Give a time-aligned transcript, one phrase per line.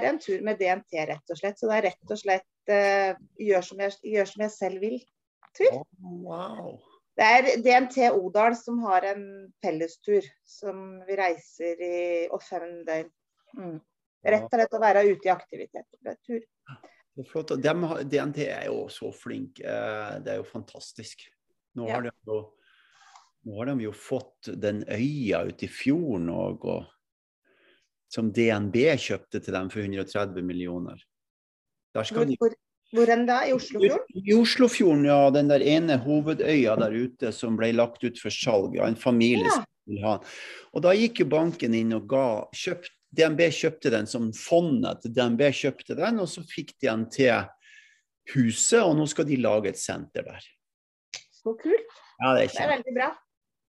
[0.00, 1.58] er en tur med DNT, rett og slett.
[1.60, 5.80] Så det er rett og slett uh, gjør, som jeg, gjør som jeg selv vil-tur.
[5.80, 6.72] Oh, wow.
[7.20, 9.24] Det er DNT Odal som har en
[9.60, 11.98] fellestur som vi reiser i
[12.32, 13.10] og fem døgn.
[13.58, 13.76] Mm.
[14.30, 15.86] Rett og slett å være ute i aktivitet.
[16.24, 16.40] Tur.
[16.40, 17.52] Det er flott.
[17.60, 17.74] De,
[18.08, 19.64] DNT er jo så flinke.
[19.64, 21.26] Eh, det er jo fantastisk.
[21.76, 22.40] Nå har, de jo,
[23.46, 26.66] nå har de jo fått den øya ute i fjorden òg.
[26.72, 26.88] Og
[28.10, 30.98] som DNB kjøpte til dem for 130 millioner.
[31.94, 32.54] hvor, hvor,
[32.94, 33.40] hvor enn da?
[33.46, 34.22] I Oslofjorden?
[34.26, 35.20] I Oslofjorden, ja.
[35.34, 38.74] Den der ene hovedøya der ute som ble lagt ut for salg.
[38.78, 39.60] Ja, en familie ja.
[39.60, 40.32] som vil ha den.
[40.74, 42.26] Og da gikk jo banken inn og ga
[42.56, 47.08] kjøpt, DNB kjøpte den som fondet til DNB kjøpte den, og så fikk de den
[47.10, 47.48] til
[48.34, 50.44] huset, og nå skal de lage et senter der.
[51.40, 51.96] Så kult.
[52.20, 53.08] Ja, det, er det er veldig bra.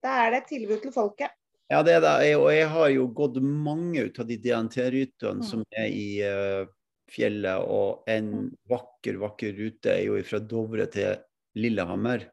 [0.01, 1.33] Da er det et tilbud til folket.
[1.71, 2.35] Ja, det er det.
[2.35, 5.45] Og jeg har jo gått mange ut av de DNT-rytene mm.
[5.47, 6.65] som er i uh,
[7.11, 7.63] fjellet.
[7.63, 8.49] Og en mm.
[8.71, 11.21] vakker, vakker rute er jo fra Dovre til
[11.55, 12.25] Lillehammer.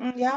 [0.00, 0.34] Mm, ja.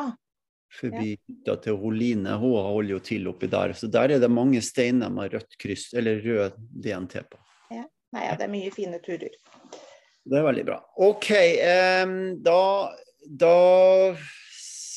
[0.73, 2.37] Forbi hytta til Holine.
[2.41, 3.73] Hun holder jo til oppi der.
[3.77, 7.41] Så der er det mange steiner med rødt kryss, eller rød DNT på.
[7.73, 7.87] Ja.
[8.13, 9.33] Nei, ja, det er mye fine turer.
[10.23, 10.77] Det er veldig bra.
[11.01, 11.29] OK,
[12.05, 12.61] um, da,
[13.25, 13.55] da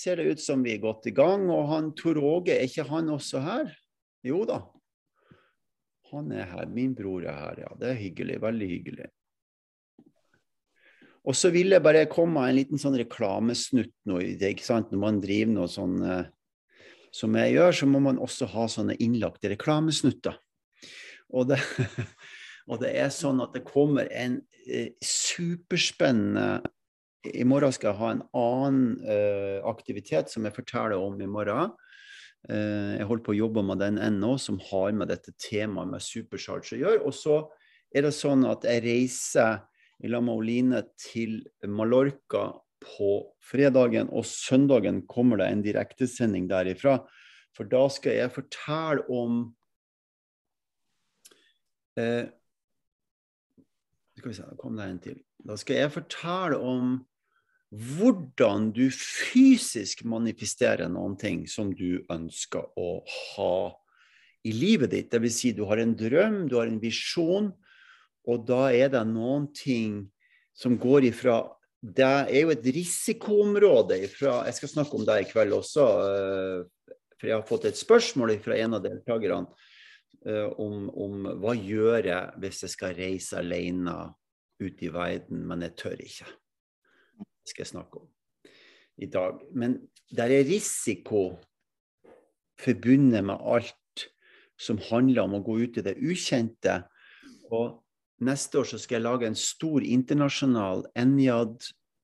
[0.06, 1.48] ser det ut som vi er godt i gang.
[1.50, 3.74] Og han Tor Åge, er ikke han også her?
[4.26, 4.62] Jo da.
[6.12, 6.70] Han er her.
[6.70, 7.74] Min bror er her, ja.
[7.80, 8.38] Det er hyggelig.
[8.44, 9.10] Veldig hyggelig.
[11.26, 14.20] Og så vil jeg bare komme med en liten sånn reklamesnutt nå.
[14.22, 14.92] Ikke sant?
[14.94, 16.28] Når man driver noe sånn eh,
[17.14, 20.38] som jeg gjør, så må man også ha sånne innlagte reklamesnutter.
[21.34, 21.58] Og det,
[22.70, 24.38] og det er sånn at det kommer en
[24.70, 26.62] eh, superspennende
[27.34, 31.72] i morgen skal jeg ha en annen uh, aktivitet som jeg forteller om i morgen.
[32.46, 36.04] Uh, jeg holder på å jobbe med den ennå, som har med dette temaet med
[36.04, 37.02] supercharge å gjøre.
[37.08, 37.40] Og så
[37.94, 39.64] er det sånn at jeg reiser
[40.04, 42.50] i La Mauline til Mallorca
[42.84, 47.00] på fredagen, og søndagen kommer det en direktesending derifra.
[47.56, 49.44] For da skal jeg fortelle om
[52.00, 52.24] uh,
[54.16, 55.18] Skal vi se, kom det en til.
[55.44, 56.96] Da skal jeg fortelle om
[57.74, 63.56] hvordan du fysisk manifesterer noen ting som du ønsker å ha
[64.46, 65.10] i livet ditt.
[65.10, 65.38] Dvs.
[65.40, 67.50] Si du har en drøm, du har en visjon,
[68.26, 70.04] og da er det noen ting
[70.56, 71.44] som går ifra
[71.78, 76.94] Det er jo et risikoområde ifra Jeg skal snakke om det i kveld også, eh,
[77.20, 79.44] for jeg har fått et spørsmål fra en av deltakerne
[80.26, 83.94] eh, om, om hva gjør jeg hvis jeg skal reise alene
[84.58, 86.32] ut i verden, men jeg tør ikke
[87.46, 88.08] skal jeg snakke om
[88.96, 89.40] i dag.
[89.52, 89.78] Men
[90.10, 91.36] det er risiko
[92.60, 94.06] forbundet med alt
[94.60, 96.78] som handler om å gå ut i det ukjente.
[97.52, 97.82] Og
[98.24, 101.58] neste år så skal jeg lage en stor internasjonal Enjad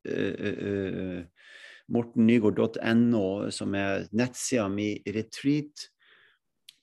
[0.09, 1.21] uh, uh,
[1.93, 5.89] mortennygaard.no, som er nettsida mi Retreat.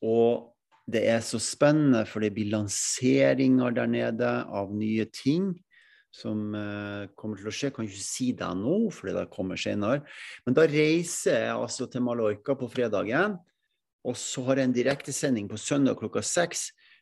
[0.05, 0.55] Og
[0.89, 5.53] det er så spennende, for det blir lanseringer der nede av nye ting
[6.15, 7.67] som uh, kommer til å skje.
[7.69, 10.01] Jeg kan ikke si det nå, fordi det kommer senere.
[10.45, 13.31] Men da reiser jeg altså til Mallorca på fredagen.
[14.07, 16.59] Og så har jeg en direktesending på søndag klokka seks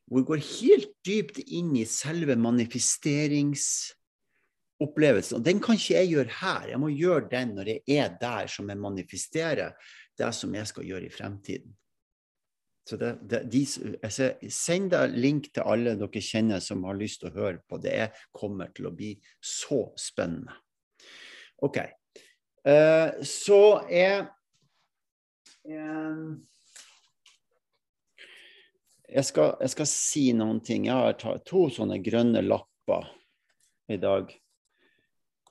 [0.07, 5.35] hvor jeg går helt dypt inn i selve manifesteringsopplevelsen.
[5.35, 6.63] Og den kan ikke jeg gjøre her.
[6.71, 9.69] Jeg må gjøre den når jeg er der som jeg manifesterer
[10.17, 11.71] det som jeg skal gjøre i fremtiden.
[12.87, 13.61] Så det, det, de,
[13.99, 17.79] altså, send da link til alle dere kjenner som har lyst til å høre på.
[17.83, 19.11] Det er, kommer til å bli
[19.43, 20.55] så spennende.
[21.67, 21.81] OK.
[22.67, 23.59] Uh, så
[23.91, 24.29] er
[29.07, 30.87] jeg, skal, jeg skal, si noen ting.
[30.87, 33.11] Jeg har to sånne grønne lapper
[33.91, 34.31] i dag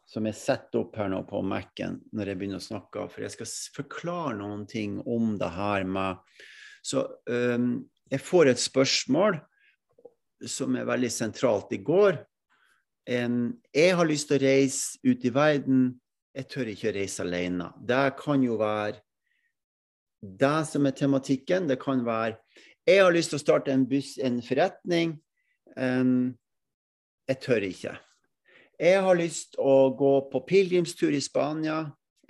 [0.08, 3.08] som jeg setter opp her nå på Mac-en når jeg begynner å snakke.
[3.12, 6.22] For jeg skal forklare noen ting om det her med
[6.86, 7.80] så um,
[8.12, 9.40] jeg får et spørsmål
[10.46, 12.20] som er veldig sentralt i går.
[13.10, 15.88] Um, jeg har lyst til å reise ut i verden,
[16.36, 17.70] jeg tør ikke å reise alene.
[17.80, 19.00] Det kan jo være
[20.20, 21.68] det som er tematikken.
[21.70, 22.36] Det kan være
[22.86, 25.16] jeg har lyst til å starte en, buss, en forretning.
[25.74, 26.36] Um,
[27.26, 27.96] jeg tør ikke.
[28.78, 31.80] Jeg har lyst til å gå på pilegrimstur i Spania.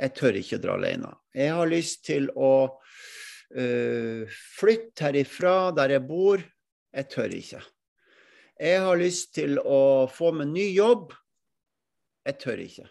[0.01, 1.11] Jeg tør ikke å dra alene.
[1.37, 2.79] Jeg har lyst til å
[3.47, 6.43] flytt herifra, der jeg bor.
[6.97, 7.61] Jeg tør ikke.
[8.57, 11.13] Jeg har lyst til å få meg ny jobb.
[12.27, 12.87] Jeg tør ikke.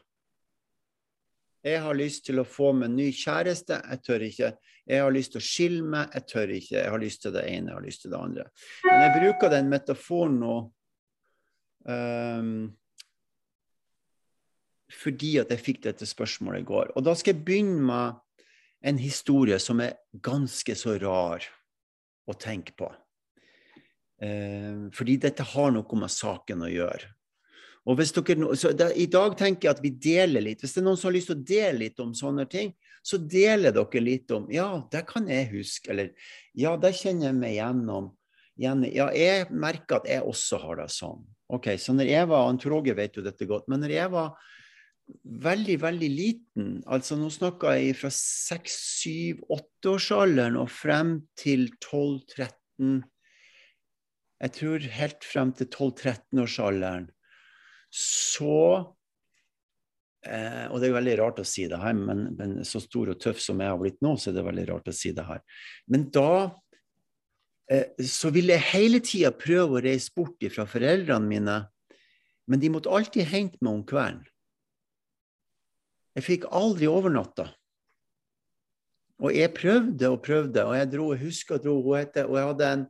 [1.65, 4.51] Jeg har lyst til å få meg ny kjæreste, jeg tør ikke.
[4.85, 6.75] Jeg har lyst til å skille meg, jeg tør ikke.
[6.77, 8.45] Jeg har lyst til det ene, jeg har lyst til det andre.
[8.85, 10.57] Men jeg bruker den metaforen nå
[11.89, 12.51] um,
[14.93, 16.93] fordi at jeg fikk dette spørsmålet i går.
[16.93, 18.21] Og da skal jeg begynne med
[18.83, 21.45] en historie som er ganske så rar
[22.25, 22.89] å tenke på.
[24.21, 27.11] Eh, fordi dette har noe med saken å gjøre.
[27.85, 30.63] Og hvis dere, så da, I dag tenker jeg at vi deler litt.
[30.63, 32.73] Hvis det er noen som har lyst til å dele litt om sånne ting,
[33.05, 35.91] så deler dere litt om Ja, det kan jeg huske.
[35.93, 36.09] Eller
[36.57, 38.09] ja, det kjenner jeg meg gjennom.
[38.57, 38.73] Ja,
[39.13, 41.21] jeg merker at jeg også har det sånn.
[41.53, 43.67] Ok, Så når jeg var Antroge vet jo dette godt.
[43.69, 44.33] Men når jeg var
[45.23, 53.03] veldig, veldig liten, altså nå snakker jeg fra 6-7-8-årsalderen og frem til 12-13
[54.41, 57.05] Jeg tror helt frem til 12-13-årsalderen
[57.95, 58.59] så
[60.27, 63.19] eh, Og det er veldig rart å si det her, men, men, så stor og
[63.21, 65.41] tøff som jeg har blitt nå, så er det veldig rart å si det her.
[65.91, 66.31] Men da
[67.71, 71.57] eh, så ville jeg hele tida prøve å reise bort fra foreldrene mine,
[72.51, 74.25] men de måtte alltid hente meg om kvelden.
[76.15, 77.49] Jeg fikk aldri overnatta.
[79.23, 82.39] Og jeg prøvde og prøvde, og jeg dro, jeg husker jeg dro, hun heter, og
[82.39, 82.85] jeg hadde en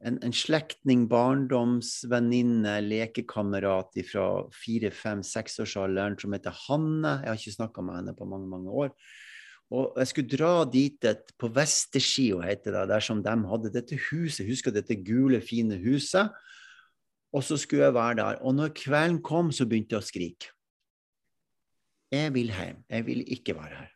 [0.00, 4.26] en, en slektning, barndomsvenninne, lekekamerat fra
[4.56, 7.18] fire-, fem-, seksårsalderen som heter Hanne.
[7.20, 8.94] Jeg har ikke snakka med henne på mange mange år.
[9.70, 14.48] Og jeg skulle dra dit et, på Vesterskio, heter det, der de hadde dette huset.
[14.48, 16.32] Husker dette gule, fine huset?
[17.30, 18.40] Og så skulle jeg være der.
[18.42, 20.50] Og når kvelden kom, så begynte jeg å skrike.
[22.10, 22.82] Jeg vil hjem.
[22.90, 23.92] Jeg vil ikke være her.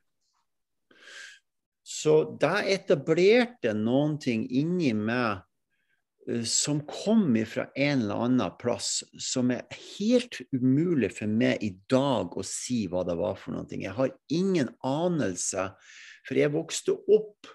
[1.84, 5.42] Så da etablerte noen ting inni meg
[6.30, 9.66] Eh, som kom fra en eller annen plass, som er
[9.98, 13.68] helt umulig for meg i dag å si hva det var for noe.
[13.68, 15.70] Jeg har ingen anelse,
[16.24, 17.50] for jeg vokste opp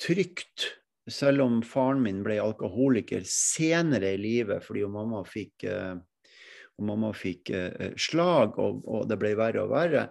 [0.00, 0.70] trygt,
[1.08, 5.64] selv om faren min ble alkoholiker senere i livet fordi mamma fikk,
[6.78, 10.08] uh, mamma fikk eh, slag, og, og, det ble verre og verre.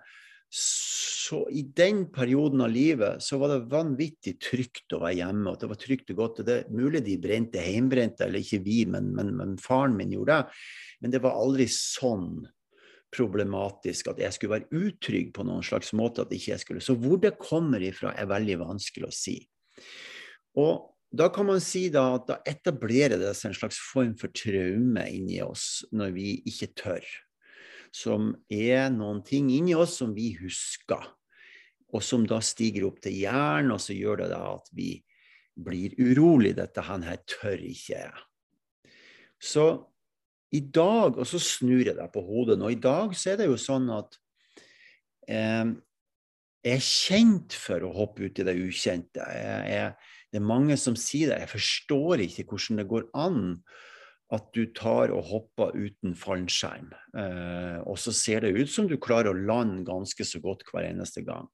[0.47, 5.51] Så i den perioden av livet så var det vanvittig trygt å være hjemme.
[5.51, 6.39] og Det var trygt og godt.
[6.39, 10.13] og Det er mulig de brente heimbrente, eller ikke vi, men, men, men, faren min
[10.15, 10.61] gjorde det.
[11.03, 12.45] Men det var aldri sånn
[13.11, 16.23] problematisk at jeg skulle være utrygg på noen slags måte.
[16.23, 16.83] at ikke jeg skulle.
[16.83, 19.39] Så hvor det kommer ifra, er veldig vanskelig å si.
[20.57, 24.33] Og da kan man si da at da etablerer det seg en slags form for
[24.35, 27.15] traume inni oss når vi ikke tør
[27.97, 31.03] som er noen ting inni oss som vi husker,
[31.95, 34.91] og som da stiger opp til hjernen, og så gjør det da at vi
[35.57, 36.53] blir urolig.
[36.57, 38.25] Dette han her tør ikke jeg.
[39.39, 39.67] Så
[40.55, 43.49] i dag, og så snur jeg deg på hodet nå, i dag så er det
[43.49, 44.15] jo sånn at
[45.27, 45.73] eh,
[46.67, 49.23] jeg er kjent for å hoppe ut i det ukjente.
[49.23, 51.43] Jeg, jeg, det er mange som sier det.
[51.45, 53.43] Jeg forstår ikke hvordan det går an
[54.35, 56.89] at du tar og hopper uten fallskjerm.
[57.15, 60.89] Eh, og så ser det ut som du klarer å lande ganske så godt hver
[60.89, 61.47] eneste gang.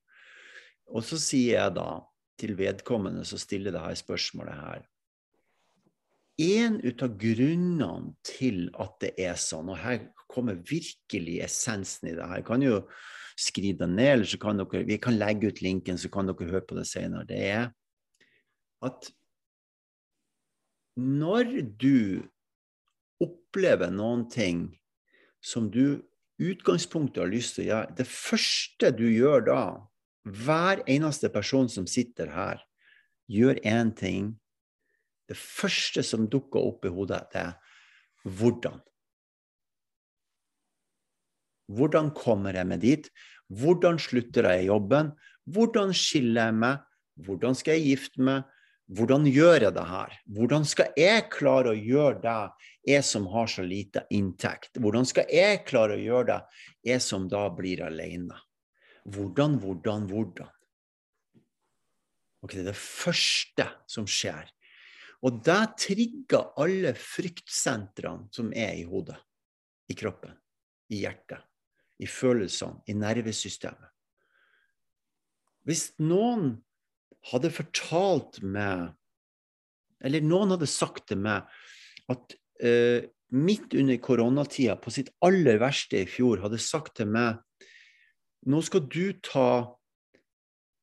[0.89, 2.01] Og så sier jeg da
[2.41, 4.81] til vedkommende som stiller det her spørsmålet her
[6.41, 12.25] En av grunnene til at det er sånn, og her kommer virkelig essensen i det
[12.25, 12.79] her, kan jo
[13.37, 16.49] skrive det ned, eller så kan dere, vi kan legge ut linken, så kan dere
[16.49, 17.69] høre på det senere, det er
[18.85, 19.09] at
[20.99, 21.49] når
[21.81, 22.23] du
[23.23, 24.67] opplever noen ting
[25.43, 26.03] som du
[26.43, 29.63] utgangspunktet har lyst til å gjøre Det første du gjør da,
[30.23, 32.61] hver eneste person som sitter her,
[33.27, 34.33] gjør én ting.
[35.27, 37.53] Det første som dukker opp i hodet, det er
[38.23, 38.79] hvordan.
[41.73, 43.07] Hvordan kommer jeg meg dit?
[43.51, 45.13] Hvordan slutter jeg jobben?
[45.49, 46.83] Hvordan skiller jeg meg?
[47.23, 48.43] Hvordan skal jeg gifte meg?
[48.91, 50.15] Hvordan gjør jeg det her?
[50.35, 52.39] Hvordan skal jeg klare å gjøre det,
[52.91, 54.75] jeg som har så lite inntekt?
[54.75, 56.39] Hvordan skal jeg klare å gjøre det,
[56.91, 58.35] jeg som da blir alene?
[59.07, 60.51] Hvordan, hvordan, hvordan?
[62.43, 64.51] Ok, Det er det første som skjer.
[65.23, 69.15] Og det trigger alle fryktsentrene som er i hodet,
[69.87, 70.35] i kroppen,
[70.91, 71.39] i hjertet,
[72.03, 73.89] i følelsene, i nervesystemet.
[75.63, 76.57] Hvis noen
[77.31, 78.91] hadde fortalt meg
[80.03, 81.47] Eller noen hadde sagt til meg
[82.11, 82.33] at
[82.65, 87.39] uh, midt under koronatida, på sitt aller verste i fjor, hadde sagt til meg
[88.43, 89.71] nå skal du ta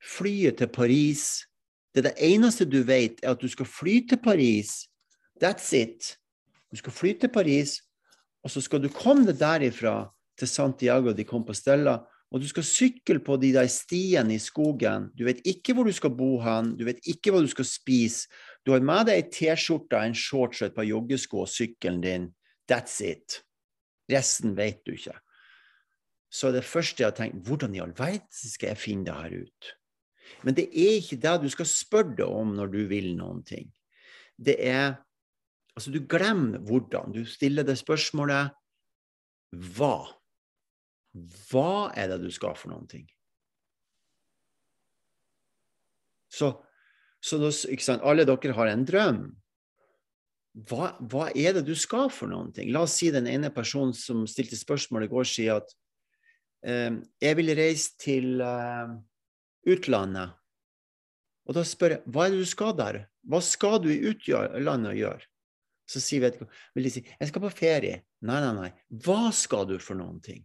[0.00, 1.44] flyet til Paris.
[1.94, 4.88] Det det eneste du vet, er at du skal fly til Paris.
[5.42, 6.16] That's it.
[6.70, 7.80] Du skal fly til Paris,
[8.44, 11.98] og så skal du komme deg derifra til Santiago de Compostela,
[12.30, 15.08] og du skal sykle på de der stiene i skogen.
[15.18, 18.30] Du vet ikke hvor du skal bo hen, du vet ikke hva du skal spise.
[18.62, 22.30] Du har med deg ei T-skjorte, en shorts og et par joggesko og sykkelen din.
[22.70, 23.40] That's it.
[24.10, 25.16] Resten vet du ikke.
[26.30, 29.36] Så det første jeg har tenkt, hvordan i all verden skal jeg finne det her
[29.42, 29.74] ut?
[30.46, 33.72] Men det er ikke det du skal spørre deg om når du vil noen ting.
[34.38, 35.00] Det er
[35.78, 37.12] Altså, du glemmer hvordan.
[37.14, 38.50] Du stiller det spørsmålet
[39.54, 40.19] hva?
[41.12, 43.06] Hva er det du skal for noen ting?
[46.30, 46.52] Så,
[47.18, 49.20] så sant, alle dere har en drøm.
[50.66, 52.70] Hva, hva, er det du skal for noen ting?
[52.74, 55.74] La oss si den ene personen som stilte spørsmål i går, sier at
[56.66, 58.94] eh, jeg vil reise til eh,
[59.70, 60.36] utlandet.
[61.46, 63.02] Og da spør jeg hva er det du skal der?
[63.26, 65.26] Hva skal du i utlandet gjøre?
[65.90, 68.02] Så sier vedkommende vil de si jeg skal på ferie.
[68.22, 68.70] Nei, nei, nei.
[69.02, 70.44] Hva skal du for noen ting?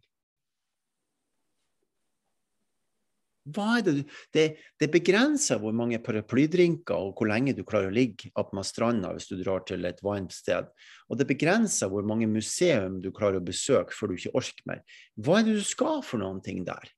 [3.46, 3.94] Er det,
[4.34, 4.44] det,
[4.82, 9.30] det begrenser hvor mange paraplydrinker og hvor lenge du klarer å ligge attmed stranda hvis
[9.30, 10.72] du drar til et varmt sted.
[11.14, 14.82] Og det begrenser hvor mange museum du klarer å besøke før du ikke orker mer.
[15.14, 16.90] Hva er det du skal for noen ting der?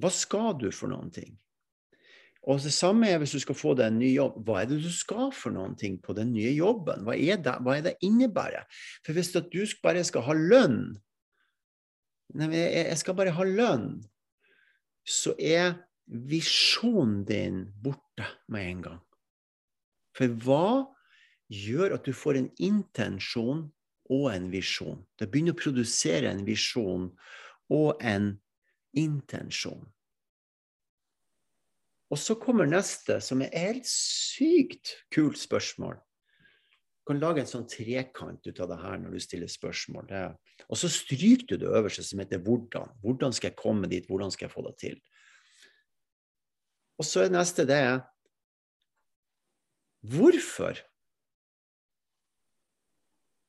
[0.00, 1.36] Hva skal du for noen ting?
[2.48, 4.40] Og det samme er hvis du skal få deg en ny jobb.
[4.44, 7.04] Hva er det du skal for noen ting på den nye jobben?
[7.06, 8.66] Hva er det, hva er det innebærer?
[9.04, 9.40] For hvis du
[9.84, 10.84] bare skal ha lønn
[12.34, 14.00] Nei, jeg skal bare ha lønn.
[15.04, 19.00] Så er visjonen din borte med en gang.
[20.14, 20.66] For hva
[21.52, 23.66] gjør at du får en intensjon
[24.12, 25.02] og en visjon?
[25.18, 27.10] Det begynner å produsere en visjon
[27.72, 28.34] og en
[28.94, 29.84] intensjon.
[32.12, 35.96] Og så kommer neste, som er et helt sykt kult spørsmål.
[37.04, 40.06] Du kan lage en sånn trekant ut av det her når du stiller spørsmål.
[40.08, 40.22] Det.
[40.72, 42.94] Og så stryker du det øverste, som heter 'hvordan'.
[43.02, 44.06] Hvordan skal jeg komme dit?
[44.08, 44.96] Hvordan skal jeg få det til?
[46.98, 48.02] Og så er neste det
[50.00, 50.74] Hvorfor?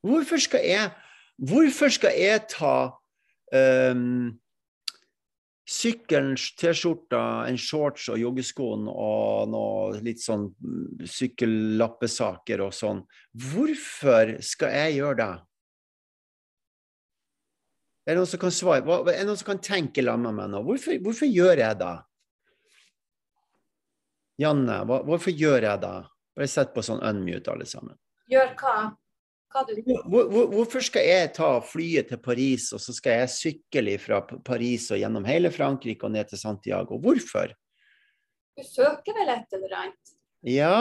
[0.03, 0.91] Hvorfor skal jeg,
[1.37, 2.91] hvorfor skal jeg ta
[3.91, 4.39] um,
[5.65, 12.99] Sykkelen, T-skjorta, en shorts og joggeskoen og noe litt sånn mm, sykkellappesaker og sånn.
[13.33, 15.31] Hvorfor skal jeg gjøre det?
[18.05, 18.83] Er det noen som kan svare?
[18.85, 20.61] Er det noen som kan tenke sammen med meg nå?
[20.67, 21.95] Hvorfor, hvorfor, gjør jeg det?
[24.45, 25.95] Janne, hvorfor gjør jeg det?
[26.37, 27.97] Bare sett på sånn unmute, alle sammen.
[28.29, 28.75] Gjør hva?
[29.55, 34.19] Hvor, hvor, hvorfor skal jeg ta flyet til Paris, og så skal jeg sykle fra
[34.45, 36.99] Paris og gjennom hele Frankrike og ned til Santiago?
[36.99, 37.53] Hvorfor?
[38.55, 40.15] Du søker vel et eller annet?
[40.45, 40.77] Ja.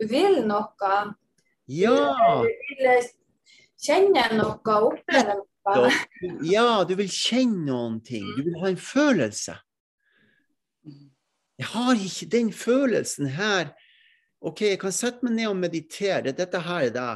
[0.00, 1.00] Du vil noe?
[1.70, 1.96] Ja.
[2.44, 2.48] Du
[2.80, 3.08] vil
[3.80, 5.92] kjenne noe, oppleve noe?
[6.44, 8.26] Ja, du vil kjenne noen ting.
[8.36, 9.56] Du vil ha en følelse.
[11.54, 13.70] Jeg har ikke den følelsen her
[14.44, 16.34] OK, jeg kan sette meg ned og meditere.
[16.36, 17.10] Dette her er det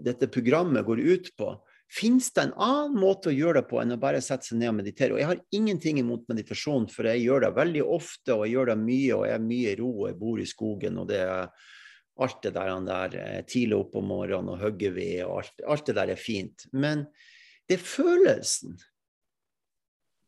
[0.00, 1.50] dette programmet går ut på.
[1.92, 4.72] Fins det en annen måte å gjøre det på enn å bare sette seg ned
[4.72, 5.14] og meditere?
[5.14, 8.72] Og jeg har ingenting imot meditasjon, for jeg gjør det veldig ofte, og jeg gjør
[8.72, 11.20] det mye, og jeg er mye i ro, og jeg bor i skogen, og det
[11.26, 11.70] er
[12.24, 15.86] alt det der, der eh, tidlig opp om morgenen og hogger ved, og alt, alt
[15.90, 16.66] det der er fint.
[16.72, 17.06] Men
[17.68, 18.78] det er følelsen.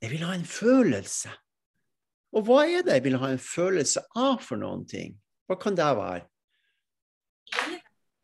[0.05, 1.33] Jeg vil ha en følelse.
[2.37, 5.17] Og hva er det jeg vil ha en følelse av for noen ting?
[5.47, 6.25] Hva kan det være?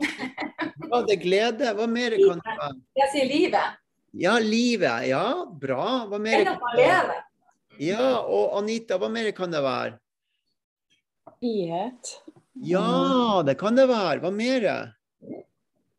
[0.02, 1.75] Ja, det er glede.
[1.79, 2.79] Hva mer kan det være?
[2.99, 3.79] Jeg sier livet.
[4.12, 5.07] Ja, livet.
[5.09, 5.85] Ja, bra.
[6.11, 6.41] Hva mer?
[6.43, 7.21] Enn at man lever.
[7.81, 9.97] Ja, og Anita, hva mer kan det være?
[11.38, 12.12] Frihet.
[12.67, 14.21] Ja, det kan det være.
[14.25, 14.69] Hva mer?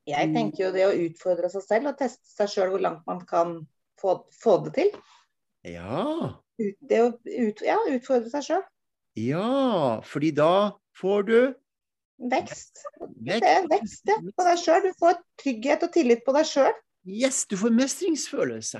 [0.03, 3.23] Jeg tenker jo det å utfordre seg selv og teste seg sjøl hvor langt man
[3.27, 3.57] kan
[3.99, 4.93] få, få det til.
[5.63, 6.35] Ja.
[6.59, 8.63] Ut, det å ut, ja, utfordre seg sjøl.
[9.17, 11.37] Ja, fordi da får du
[12.23, 12.79] Vekst.
[13.25, 14.83] Det er vekst ja, på deg sjøl.
[14.85, 16.75] Du får trygghet og tillit på deg sjøl.
[17.09, 18.79] Yes, du får mestringsfølelse.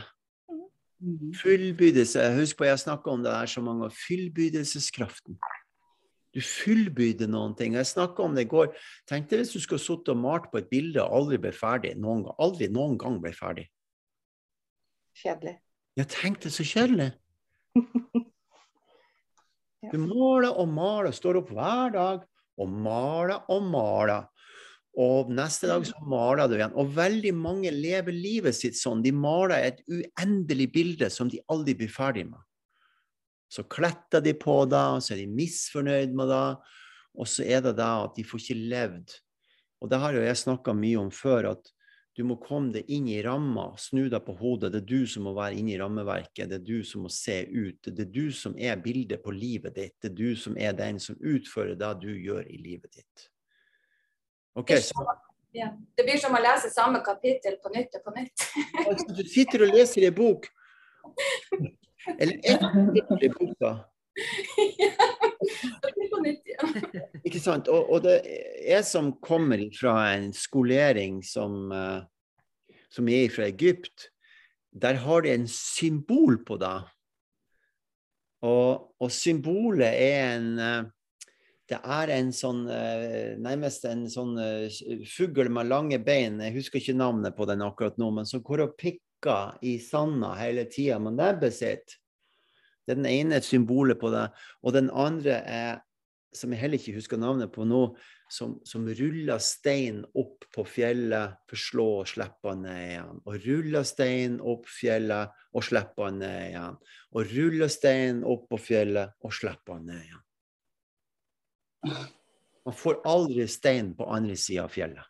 [1.03, 2.27] Fullbydelse Fullbyrdelse.
[2.37, 3.97] Husk på, jeg snakka om det her så mange ganger.
[4.05, 5.39] Fullbyrdelseskraften.
[6.33, 7.75] Du fullbyrder noen ting.
[7.75, 8.71] Jeg snakka om det i går.
[9.09, 11.97] Tenk deg hvis du skulle sittet og malt på et bilde og aldri ble ferdig.
[11.99, 13.67] Noen gang, aldri noen gang ble ferdig.
[15.19, 15.57] Kjedelig.
[15.99, 17.11] Ja, tenk deg så kjedelig.
[19.91, 22.21] Du maler og maler, står opp hver dag
[22.61, 24.29] og maler og maler.
[24.93, 26.75] Og neste dag så maler du igjen.
[26.77, 29.01] Og veldig mange lever livet sitt sånn.
[29.01, 32.39] De maler et uendelig bilde som de aldri blir ferdig med.
[33.49, 36.45] Så kletter de på det, og så er de misfornøyd med det.
[37.17, 39.15] Og så er det det at de får ikke levd.
[39.81, 41.73] Og det har jo jeg snakka mye om før, at
[42.13, 44.69] Du må komme deg inn i ramma, snu deg på hodet.
[44.73, 46.45] Det er du som må være inne i rammeverket.
[46.51, 47.89] Det er du som må se ut.
[47.89, 49.95] Det er du som er bildet på livet ditt.
[49.97, 53.29] Det er du som er den som utfører det du gjør i livet ditt.
[54.53, 55.07] Ok, så
[55.53, 55.67] Ja.
[55.97, 58.45] Det blir som å lese samme kapittel på nytt og på nytt.
[58.87, 60.47] altså, Du sitter og leser en bok.
[62.17, 63.73] Eller ett kapittel i boka.
[66.13, 67.03] På nytt igjen.
[67.27, 67.69] Ikke sant?
[67.71, 68.19] Og, og det
[68.63, 72.01] er som kommer fra en skolering som, eh,
[72.93, 74.09] som er fra Egypt,
[74.73, 76.75] der har de en symbol på det.
[78.43, 80.91] Og, og symbolet er en eh,
[81.71, 84.33] Det er en sånn eh, Nærmest en sånn
[85.07, 88.65] fugl med lange bein, jeg husker ikke navnet på den akkurat nå, men som går
[88.65, 91.95] og pikker i sanda hele tida med nebbet sitt.
[92.83, 94.27] Det er den ene symbolet på det.
[94.63, 95.79] Og den andre er
[96.37, 97.81] som jeg heller ikke husker navnet på nå,
[98.31, 103.21] som, som ruller stein opp på fjellet, for slå og slippe han ned igjen.
[103.23, 106.77] Og ruller stein opp fjellet og slipper ned igjen.
[107.13, 110.23] Og ruller stein opp på fjellet og slipper ned igjen.
[112.63, 115.09] Man får aldri stein på andre sida av fjellet.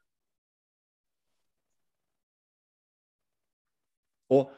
[4.33, 4.49] Og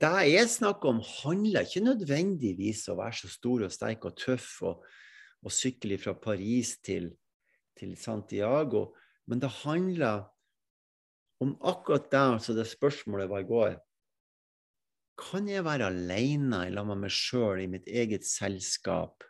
[0.00, 4.16] det jeg snakker om, handler ikke nødvendigvis om å være så stor og sterk og
[4.18, 4.84] tøff og,
[5.44, 7.10] og sykle fra Paris til,
[7.78, 8.90] til, Santiago,
[9.28, 10.26] men det handler
[11.40, 13.76] om akkurat det altså det spørsmålet var i går.
[15.20, 19.24] Kan jeg være alene i lag med meg sjøl, i mitt eget selskap,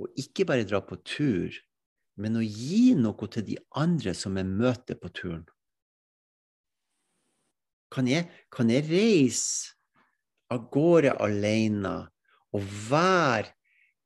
[0.00, 1.54] og ikke bare dra på tur,
[2.20, 5.44] men å gi noe til de andre som jeg møter på turen?
[7.94, 9.74] Kan jeg, kan jeg reise
[10.50, 12.00] av gårde alene
[12.54, 13.52] og være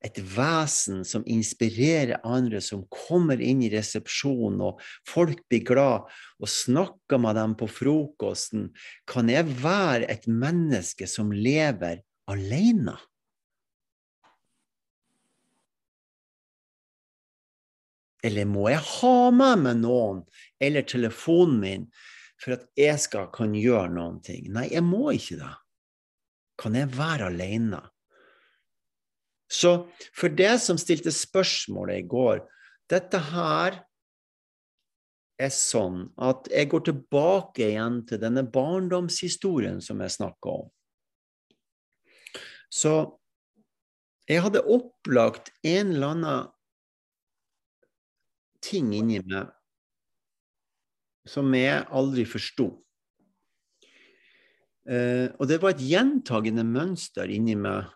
[0.05, 6.07] et vesen som inspirerer andre, som kommer inn i resepsjonen, og folk blir glad
[6.39, 8.69] og snakker med dem på frokosten?
[9.11, 12.95] Kan jeg være et menneske som lever alene?
[18.23, 20.23] Eller må jeg ha med meg noen,
[20.63, 21.91] eller telefonen min,
[22.39, 24.47] for at jeg skal kan gjøre noen ting.
[24.55, 25.55] Nei, jeg må ikke det.
[26.59, 27.83] Kan jeg være alene?
[29.49, 32.43] Så for det som stilte spørsmålet i går
[32.93, 33.79] Dette her
[35.39, 40.71] er sånn at jeg går tilbake igjen til denne barndomshistorien som jeg snakka om.
[42.73, 42.95] Så
[44.29, 46.49] jeg hadde opplagt en eller annen
[48.65, 49.53] ting inni meg
[51.29, 52.71] som jeg aldri forsto.
[54.89, 57.91] Uh, og det var et gjentagende mønster inni meg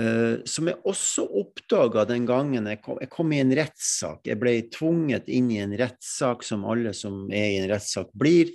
[0.00, 4.24] uh, som jeg også oppdaga den gangen jeg kom, jeg kom, i en rettssak.
[4.26, 8.50] Jeg ble tvunget inn i en rettssak som alle som er i en rettssak blir.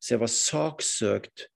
[0.00, 1.46] Så jeg var saksøkt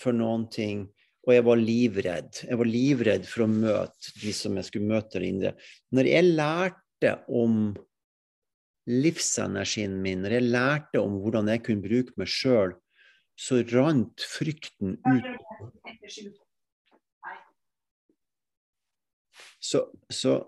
[0.00, 0.86] for noen ting,
[1.26, 2.42] og jeg var livredd.
[2.48, 5.52] Jeg var livredd for å møte de som jeg skulle møte der inne.
[5.92, 7.74] Når jeg lærte om
[8.90, 12.74] livsenergien min, når jeg lærte om hvordan jeg kunne bruke meg sjøl,
[13.38, 15.28] så rant frykten ut.
[19.60, 20.40] Så, så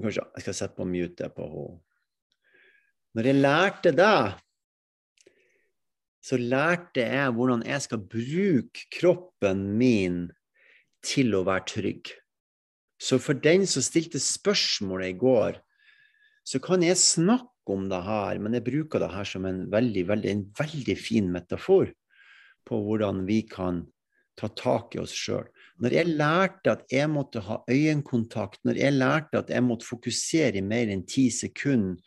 [0.00, 1.80] Kanskje jeg skal sette på mute på henne.
[3.10, 4.18] Når jeg lærte det,
[6.22, 10.20] så lærte jeg hvordan jeg skal bruke kroppen min
[11.04, 12.12] til å være trygg.
[13.00, 15.58] Så for den som stilte spørsmålet i går,
[16.46, 20.04] så kan jeg snakke om det her, men jeg bruker det her som en veldig,
[20.08, 21.92] veldig, en veldig fin metafor
[22.66, 23.84] på hvordan vi kan
[24.40, 25.46] ta tak i oss sjøl.
[25.80, 30.60] Når jeg lærte at jeg måtte ha øyekontakt, når jeg lærte at jeg måtte fokusere
[30.60, 32.00] i mer enn ti sekunder,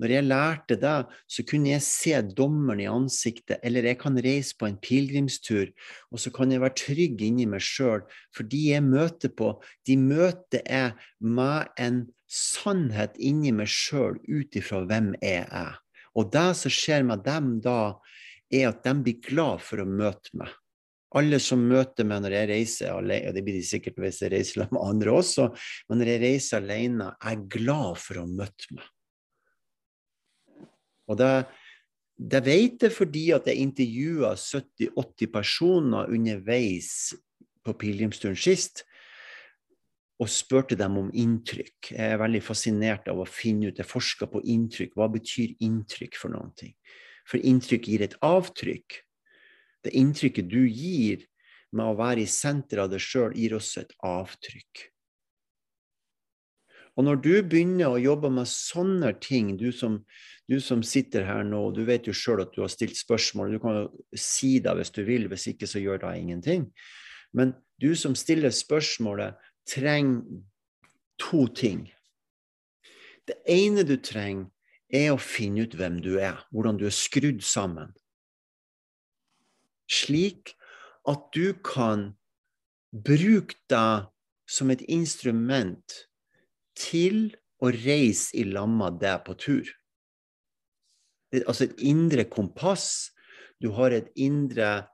[0.00, 4.56] når jeg lærte det, så kunne jeg se dommeren i ansiktet, eller jeg kan reise
[4.56, 5.68] på en pilegrimstur,
[6.08, 9.52] og så kan jeg være trygg inni meg sjøl, for de jeg møter på,
[9.84, 15.78] de møter jeg med en sannhet inni meg sjøl ut ifra hvem jeg er.
[16.14, 17.98] Og det som skjer med dem da,
[18.50, 20.50] er at de blir glad for å møte meg.
[21.18, 24.30] Alle som møter meg når jeg reiser alene, og det blir de sikkert hvis jeg
[24.30, 25.48] reiser med andre også,
[25.90, 28.86] men når jeg reiser alene, er jeg glad for å møte meg.
[31.10, 31.32] Og det,
[32.14, 36.92] det vet jeg fordi at jeg intervjua 70-80 personer underveis
[37.66, 38.84] på pilegrimsturen sist,
[40.20, 41.94] og spurte dem om inntrykk.
[41.94, 44.92] Jeg er veldig fascinert av å finne ut Jeg forsker på inntrykk.
[44.98, 46.74] Hva betyr inntrykk for noen ting?
[47.28, 49.00] For inntrykk gir et avtrykk.
[49.80, 51.24] Det inntrykket du gir
[51.72, 54.86] med å være i senteret av deg sjøl, gir også et avtrykk.
[56.98, 60.00] Og når du begynner å jobbe med sånne ting, du som,
[60.50, 63.62] du som sitter her nå, du vet jo sjøl at du har stilt spørsmål, du
[63.62, 66.66] kan jo si det hvis du vil, hvis ikke så gjør det ingenting.
[67.32, 70.42] Men du som stiller spørsmålet, trenger
[71.20, 71.88] to ting.
[73.26, 74.48] Det ene du trenger,
[74.90, 77.92] er å finne ut hvem du er, hvordan du er skrudd sammen.
[79.86, 80.56] Slik
[81.06, 82.08] at du kan
[82.90, 84.08] bruke deg
[84.50, 85.94] som et instrument
[86.74, 87.30] til
[87.62, 89.70] å reise i lag med deg på tur.
[91.30, 93.12] Det er altså et indre kompass.
[93.62, 94.88] Du har et indre,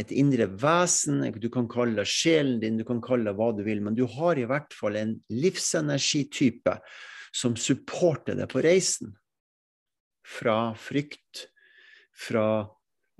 [0.00, 1.22] et indre vesen.
[1.40, 4.06] Du kan kalle det sjelen din, du kan kalle det hva du vil, men du
[4.18, 6.76] har i hvert fall en livsenergitype
[7.36, 9.14] som supporter deg på reisen.
[10.26, 11.46] Fra frykt,
[12.14, 12.66] fra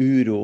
[0.01, 0.43] uro,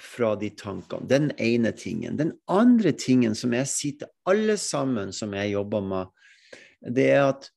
[0.00, 1.08] fra de tankene.
[1.08, 2.16] Den ene tingen.
[2.16, 6.12] Den andre tingen som jeg sier til alle sammen som jeg jobber med,
[6.80, 7.50] det er at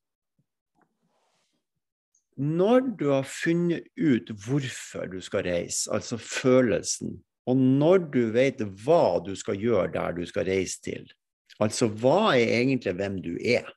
[2.35, 8.61] når du har funnet ut hvorfor du skal reise, altså følelsen, og når du vet
[8.83, 11.07] hva du skal gjøre der du skal reise til,
[11.59, 13.67] altså hva er egentlig hvem du er?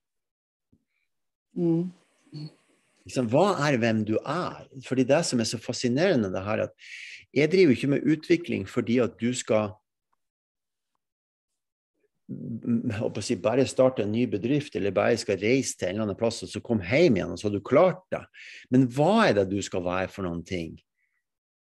[1.56, 1.88] Mm.
[3.06, 4.62] Hva er hvem du er?
[4.86, 6.86] Fordi det som er så fascinerende, det her at
[7.36, 9.74] jeg driver ikke med utvikling fordi at du skal
[13.22, 16.42] si, bare starte en ny bedrift, eller bare skal reise til en eller annen plass
[16.42, 18.24] og så komme hjem igjen, og så har du klart det.
[18.70, 20.74] Men hva er det du skal være for noen ting?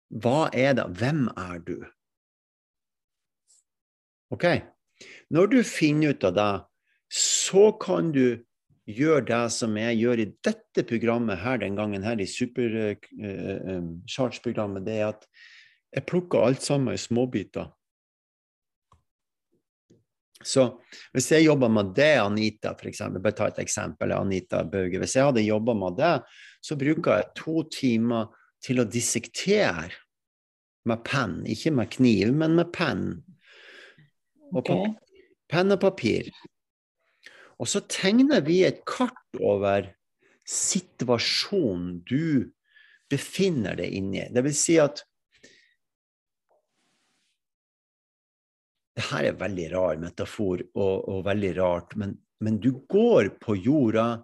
[0.09, 0.85] Hva er det?
[0.99, 1.85] Hvem er du?
[4.33, 4.45] OK?
[5.33, 6.53] Når du finner ut av det,
[7.11, 8.27] så kan du
[8.85, 14.95] gjøre det som jeg gjør i dette programmet her den gangen, her i Supercharge-programmet, det
[14.99, 15.23] er at
[15.95, 17.67] jeg plukker alt sammen i småbiter.
[20.45, 20.63] Så
[21.15, 24.99] hvis jeg jobber med det, Anita, for eksempel, bare ta et eksempel, Anita Bauge.
[25.01, 26.15] Hvis jeg hadde jobba med det,
[26.61, 28.23] så bruker jeg to timer
[28.65, 29.93] til å dissektere
[30.89, 31.39] med penn.
[31.49, 33.07] Ikke med kniv, men med penn.
[34.53, 34.91] Og okay.
[35.51, 36.29] penn og papir.
[37.61, 39.91] Og så tegner vi et kart over
[40.45, 42.51] situasjonen du
[43.09, 44.25] befinner deg inni.
[44.33, 45.03] Det vil si at
[48.95, 53.57] det her er veldig rar metafor og, og veldig rart, men, men, du går på
[53.59, 54.23] jorda,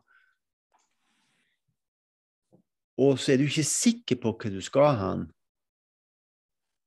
[3.01, 5.25] og så er du ikke sikker på hva du skal hen,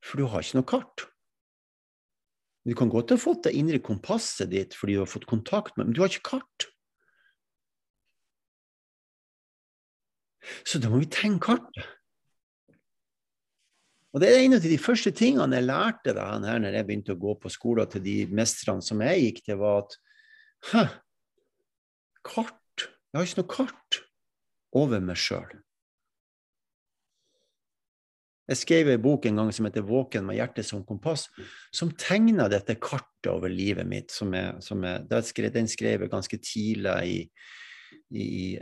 [0.05, 1.07] for du har ikke noe kart.
[2.65, 5.89] Du kan godt ha fått det indre kompasset ditt fordi du har fått kontakt med
[5.89, 6.69] men du har ikke kart.
[10.65, 11.93] Så da må vi tenke kartet.
[14.15, 17.21] Og Det er en av de første tingene jeg lærte da når jeg begynte å
[17.21, 19.97] gå på skolen til de mestrene som jeg gikk til, var at
[20.65, 20.85] Hæ,
[22.25, 22.85] kart?
[23.11, 23.99] Jeg har ikke noe kart
[24.73, 25.59] over meg sjøl.
[28.45, 31.31] Jeg skrev en bok en gang som heter 'Våken med hjertet som kompass',
[31.73, 34.11] som tegna dette kartet over livet mitt.
[34.11, 37.31] Som jeg, som jeg, den skrev jeg ganske tidlig i,
[38.13, 38.59] i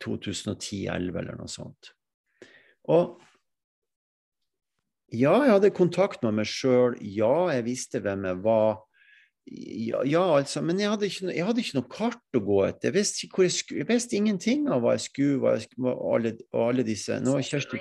[0.00, 1.92] 2010-2011 eller noe sånt.
[2.88, 3.20] Og
[5.12, 6.96] ja, jeg hadde kontakt med meg sjøl.
[7.00, 8.80] Ja, jeg visste hvem jeg var.
[9.46, 12.88] Ja, ja altså, men jeg hadde, ikke, jeg hadde, ikke, noe kart å gå etter.
[12.88, 16.16] Jeg visste, jeg, skulle, jeg visste ingenting av hva jeg skulle, hva jeg skulle og
[16.16, 17.78] alle, og alle disse Nå er Kjersti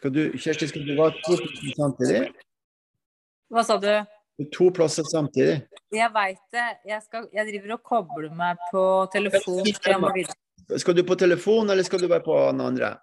[0.00, 2.20] skal du, Kjersti, skal du være to plasser samtidig?
[3.52, 3.90] Hva sa du?
[4.56, 5.58] To plasser samtidig.
[5.92, 6.64] Jeg veit det.
[6.88, 9.66] Jeg, skal, jeg, driver og kobler meg på telefon.
[10.80, 12.94] Skal du på telefon, eller skal du være på den andre?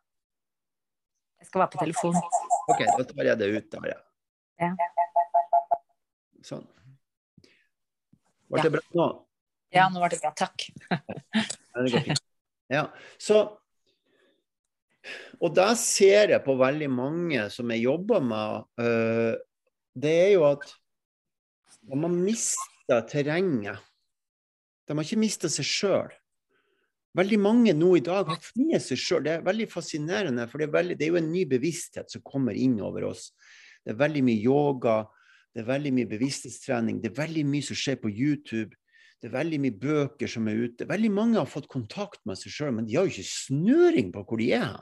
[1.38, 2.18] Jeg skal være på telefon.
[2.74, 4.00] OK, da tar jeg det ut der, ja.
[4.66, 4.72] ja.
[6.50, 6.66] Sånn.
[8.50, 9.08] Ble det bra nå?
[9.76, 10.34] Ja, nå ble det bra.
[10.42, 10.66] Takk.
[12.80, 12.88] ja,
[13.22, 13.44] så
[15.42, 19.36] Og da ser jeg på veldig mange som jeg jobber med, uh,
[19.98, 20.66] det er jo at
[21.88, 23.84] de har mista terrenget.
[24.88, 26.16] De har ikke mista seg sjøl.
[27.18, 29.24] Veldig mange nå i dag har funnet seg sjøl.
[29.26, 32.26] Det er veldig fascinerende, for det er, veldig, det er, jo en ny bevissthet som
[32.26, 33.32] kommer inn over oss.
[33.82, 34.98] Det er veldig mye yoga,
[35.56, 38.78] det er veldig mye bevissthetstrening, det er veldig mye som skjer på YouTube.
[39.18, 40.86] Det er veldig mye bøker som er ute.
[40.86, 44.22] Veldig mange har fått kontakt med seg sjøl, men de har jo ikke snøring på
[44.28, 44.76] hvor de er.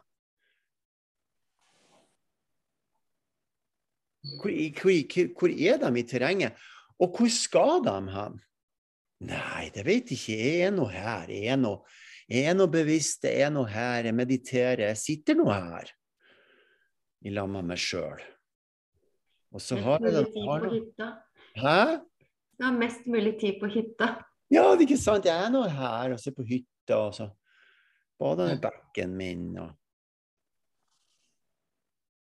[4.41, 6.65] Hvor, hvor, hvor er de i terrenget?
[6.99, 8.41] Og hvor skal de hen?
[9.25, 10.39] Nei, det vet jeg ikke.
[10.39, 11.31] Jeg er nå her.
[11.31, 11.77] Jeg er nå
[12.25, 15.91] jeg er nå bevisst, jeg er nå her, jeg mediterer, jeg sitter nå her
[17.25, 18.23] i lag med meg sjøl.
[19.53, 21.11] Og så har jeg den hytta.
[21.55, 21.77] Hæ?
[22.57, 24.09] Du har mest mulig tid på hytta.
[24.49, 25.25] Ja, det er ikke sant.
[25.29, 27.29] Jeg er nå her og ser på hytta, og så
[28.21, 29.47] bader jeg i bekken min.
[29.61, 29.71] og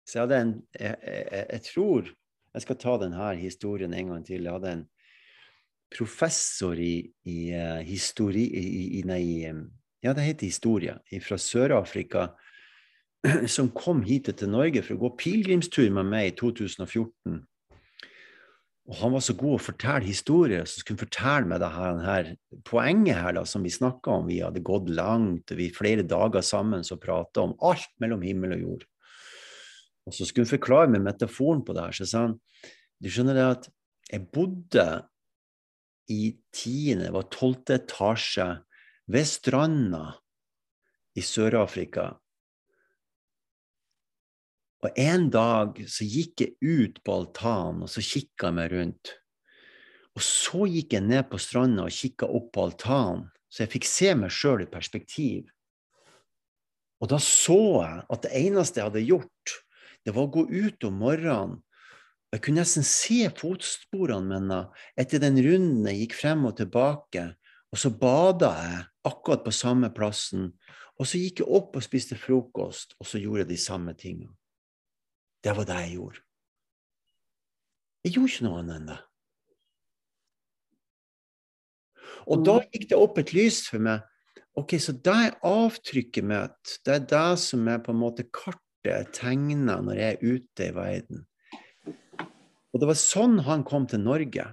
[0.06, 2.12] så jeg hadde en jeg, jeg, jeg, tror
[2.54, 4.46] Jeg skal ta denne historien en gang til.
[4.46, 4.84] Jeg hadde en
[5.92, 8.46] professor i, i uh, histori...
[8.48, 9.44] I, i, nei,
[10.00, 10.94] ja, det heter historie.
[11.20, 12.30] Fra Sør-Afrika.
[13.56, 17.42] Som kom hit til Norge for å gå pilegrimstur med meg i 2014.
[18.86, 22.02] Og han var så god å fortelle historier, så skulle han fortelle meg det her,
[22.06, 22.28] her
[22.68, 24.28] poenget her da, som vi snakka om.
[24.30, 28.62] Vi hadde gått langt, vi flere dager sammen så prata om alt mellom himmel og
[28.62, 28.84] jord.
[30.06, 31.96] Og så skulle hun forklare med metaforen på det her.
[31.98, 32.38] Så sa han
[33.02, 33.66] du skjønner det at
[34.08, 34.86] jeg bodde
[36.08, 38.46] i tiende, det var tolvte etasje
[39.10, 40.04] ved stranda
[41.18, 42.12] i Sør-Afrika.
[44.86, 49.12] Og en dag så gikk jeg ut på altanen og så kikka jeg meg rundt.
[50.16, 53.88] Og så gikk jeg ned på stranda og kikka opp på altanen, så jeg fikk
[53.88, 55.50] se meg sjøl i perspektiv.
[57.02, 59.56] Og da så jeg at det eneste jeg hadde gjort,
[60.06, 61.56] det var å gå ut om morgenen.
[62.30, 64.58] Jeg kunne nesten se fotsporene mine
[64.98, 67.24] etter den runden jeg gikk frem og tilbake.
[67.74, 70.52] Og så bada jeg akkurat på samme plassen.
[70.96, 74.32] Og så gikk jeg opp og spiste frokost, og så gjorde jeg de samme tingene.
[75.42, 76.22] Det var det jeg gjorde.
[78.06, 79.00] Jeg gjorde ikke noe annet enn det.
[82.26, 84.06] Og da gikk det opp et lys for meg.
[84.56, 86.78] Ok, Så det er avtrykket mitt.
[86.86, 88.62] Det er det som er på en måte kart
[89.14, 91.24] tegner når jeg er ute i verden.
[92.72, 94.46] Og det var sånn han kom til Norge.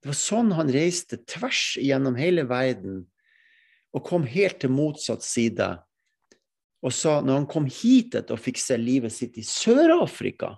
[0.00, 3.04] Det var sånn han reiste tvers gjennom hele verden
[3.96, 5.66] og kom helt til motsatt side.
[6.84, 10.54] Og sa når han kom hit og fikk se livet sitt i Sør-Afrika,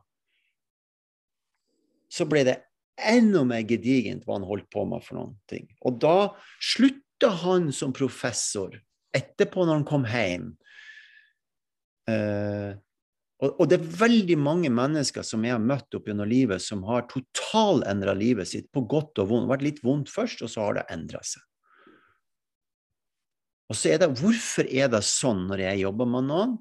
[2.08, 2.56] så ble det
[2.98, 5.68] enda mer gedigent hva han holdt på med for noen ting.
[5.87, 8.74] Og da slutta han som professor
[9.16, 10.50] etterpå, når han kom hjem,
[12.08, 12.72] Uh,
[13.38, 16.82] og, og, det er veldig mange mennesker som jeg har møtt opp gjennom livet, som
[16.88, 19.44] har totalendra livet sitt på godt og vondt.
[19.44, 21.44] Det har vært litt vondt først, og så har det endra seg.
[23.68, 26.56] Og så er det, Hvorfor er det sånn når jeg jobber med noen?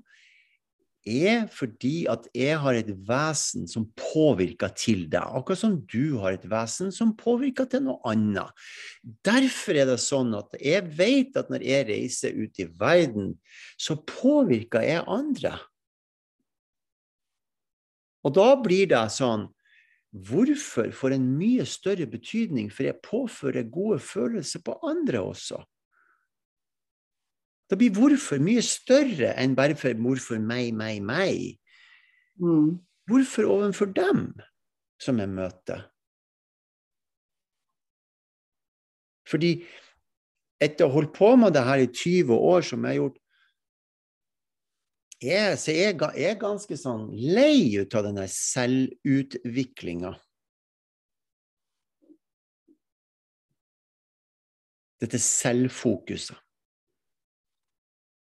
[1.07, 6.35] Er fordi at jeg har et vesen som påvirker til deg, akkurat som du har
[6.35, 8.51] et vesen som påvirker til noe annet.
[9.25, 13.33] Derfor er det sånn at jeg vet at når jeg reiser ut i verden,
[13.79, 15.55] så påvirker jeg andre.
[18.27, 19.47] Og da blir det sånn
[20.17, 25.59] Hvorfor får en mye større betydning, for jeg påfører gode følelser på andre også.
[27.67, 31.57] Da blir hvorfor mye større enn bare for hvorfor meg, meg, meg.
[32.39, 32.79] Mm.
[33.07, 34.29] Hvorfor overfor dem
[35.01, 35.83] som jeg møter?
[39.27, 39.51] Fordi
[40.63, 43.23] etter å ha holdt på med det her i 20 år, som jeg har gjort
[45.17, 50.11] jeg, så jeg, jeg er ganske sånn lei ut av denne selvutviklinga.
[55.01, 56.37] Dette selvfokuset.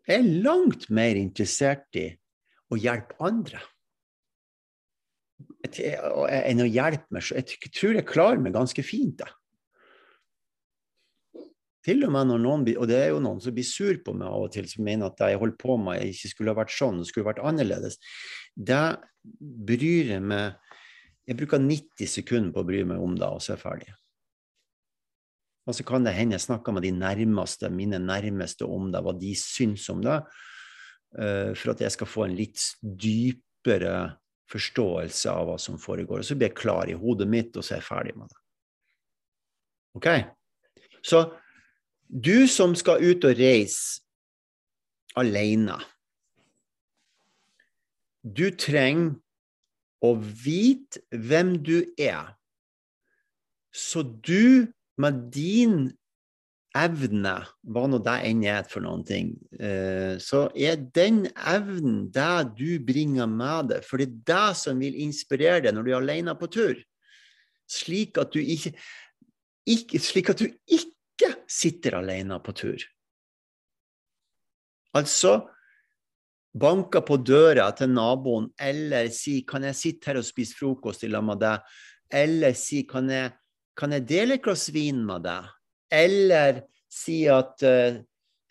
[0.07, 2.09] Jeg er langt mer interessert i
[2.73, 3.61] å hjelpe andre
[5.63, 7.39] enn å hjelpe meg sjøl.
[7.39, 9.21] Jeg tror jeg klarer meg ganske fint.
[9.21, 9.29] Da.
[11.83, 14.27] Til og med når noen og det er jo noen som blir sur på meg
[14.29, 17.01] av og til, som mener at jeg holder på med, ikke skulle ha vært sånn,
[17.01, 17.99] det skulle vært annerledes.
[18.55, 18.83] Det
[19.23, 20.59] bryr jeg meg
[21.23, 23.93] Jeg bruker 90 sekunder på å bry meg om det, og så er jeg ferdig.
[25.63, 29.13] Og så kan det hende jeg snakker med de nærmeste, mine nærmeste om det, hva
[29.15, 30.19] de syns om det,
[31.19, 33.95] uh, for at jeg skal få en litt dypere
[34.51, 36.19] forståelse av hva som foregår.
[36.19, 38.39] Og så blir jeg klar i hodet mitt, og så er jeg ferdig med det.
[39.97, 40.09] OK?
[41.05, 41.23] Så
[42.07, 44.01] du som skal ut og reise
[45.17, 45.75] alene
[48.23, 49.19] Du trenger
[50.03, 52.33] å vite hvem du er,
[53.71, 54.67] så du
[55.01, 55.91] med din
[56.73, 57.35] evne,
[57.69, 62.79] hva nå det enn er for noen ting, eh, så er den evnen det du
[62.83, 63.85] bringer med deg.
[63.85, 66.81] For det er det som vil inspirere deg når du er alene på tur.
[67.69, 68.73] Slik at du ikke,
[69.69, 72.89] ikke, slik at du ikke sitter alene på tur.
[74.97, 75.39] Altså
[76.53, 81.07] banker på døra til naboen eller si 'Kan jeg sitte her og spise frokost i
[81.07, 81.61] lag med deg?'
[82.11, 83.33] Eller si 'Kan jeg
[83.77, 85.51] kan jeg dele et glass vin med deg?
[85.93, 88.01] Eller si at uh,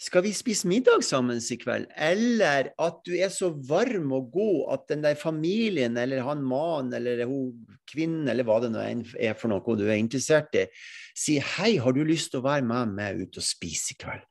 [0.02, 1.86] skal vi spise middag sammen i kveld?
[1.94, 6.96] Eller at du er så varm og god at den der familien eller han mannen
[6.98, 7.52] eller hun
[7.90, 10.66] kvinnen eller hva det nå er for noe du er interessert i,
[11.14, 14.26] sier hei, har du lyst til å være med meg ut og spise i kveld?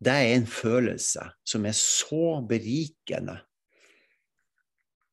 [0.00, 3.34] Det er en følelse som er så berikende.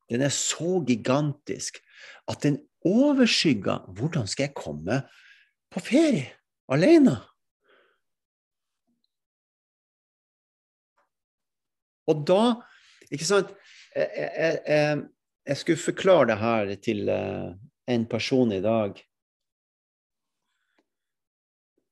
[0.08, 1.82] Den er så gigantisk
[2.28, 5.02] at den overskygger hvordan skal jeg komme
[5.72, 6.26] på ferie
[6.72, 7.18] alene?
[12.08, 12.42] Og da
[13.08, 13.54] Ikke sant
[13.96, 15.04] jeg, jeg, jeg,
[15.48, 17.54] jeg skulle forklare det her til uh,
[17.88, 18.98] en person i dag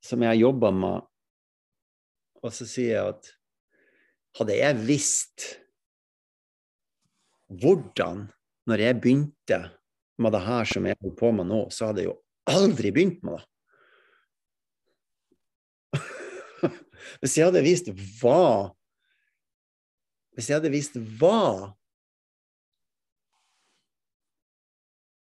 [0.05, 1.07] som jeg har jobba med,
[2.45, 3.31] og så sier jeg at
[4.39, 5.47] hadde jeg visst
[7.47, 8.27] hvordan,
[8.71, 9.59] når jeg begynte
[10.23, 12.17] med det her som jeg holder på med nå, så hadde jeg jo
[12.49, 13.45] aldri begynt med det.
[17.21, 18.77] Hvis jeg hadde visst hva
[20.37, 21.73] hvis jeg hadde visst hva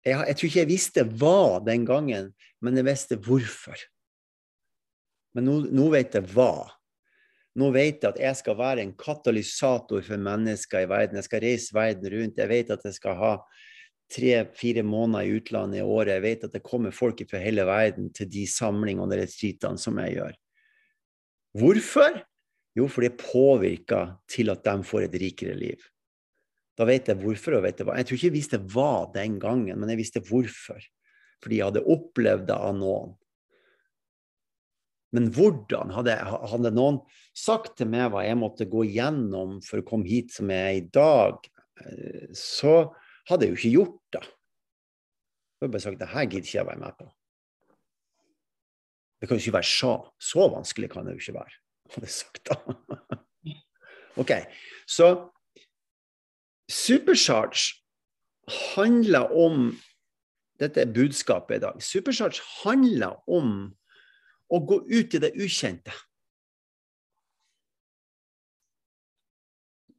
[0.03, 2.27] jeg, jeg, tror ikke jeg visste hva den gangen,
[2.61, 3.79] men jeg visste hvorfor.
[5.33, 6.67] Men nå, nå vet jeg hva.
[7.57, 11.17] Nå vet jeg at jeg skal være en katalysator for mennesker i verden.
[11.17, 12.43] Jeg skal reise verden rundt.
[12.43, 13.31] Jeg vet at jeg skal ha
[14.11, 16.15] tre-fire måneder i utlandet i året.
[16.17, 19.99] Jeg vet at det kommer folk fra hele verden til de samlingene og retreatene som
[20.03, 20.37] jeg gjør.
[21.55, 22.21] Hvorfor?
[22.75, 25.83] Jo, for det påvirker til at de får et rikere liv.
[26.75, 27.95] Da vet jeg hvorfor og vet jeg hva.
[27.95, 30.81] Jeg tror ikke jeg visste hva den gangen, men jeg visste hvorfor.
[31.43, 33.13] Fordi jeg hadde opplevd det av noen.
[35.15, 35.93] Men hvordan?
[35.95, 36.17] Hadde,
[36.51, 36.99] hadde, noen
[37.37, 40.79] sagt til meg hva jeg måtte gå gjennom for å komme hit som jeg er
[40.81, 41.47] i dag,
[41.85, 42.75] eh, så
[43.29, 44.23] hadde jeg jo ikke gjort det.
[45.61, 47.11] Jeg bare sagt det her gidder ikke jeg være med på.
[49.21, 49.93] Det kan jo ikke være så.
[50.19, 51.55] Så vanskelig kan det jo ikke være
[51.93, 52.55] hadde jeg sagt da.
[54.21, 54.31] OK.
[54.87, 55.07] Så
[56.71, 57.81] Supercharge
[58.75, 59.73] handler om
[60.59, 61.81] Dette er budskapet i dag.
[61.83, 63.75] Supercharge handler om
[64.47, 65.91] å gå ut i det ukjente.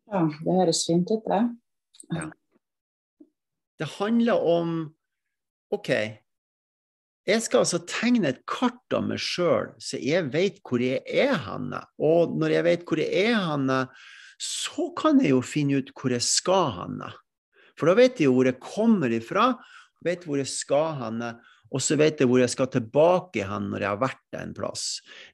[0.08, 1.42] Ja, det høres fint ut, det.
[2.14, 2.30] Ja.
[3.76, 4.76] Det handler om
[5.74, 5.90] OK,
[7.26, 11.34] jeg skal altså tegne et kart av meg sjøl, så jeg vet hvor jeg er
[11.48, 11.80] henne.
[11.98, 13.80] Og når jeg vet hvor jeg er henne,
[14.38, 17.10] så kan jeg jo finne ut hvor jeg skal henne.
[17.76, 19.48] For da vet jeg jo hvor jeg kommer ifra,
[20.06, 21.32] vet hvor jeg skal henne,
[21.74, 24.86] og så vet jeg hvor jeg skal tilbake hen når jeg har vært en plass.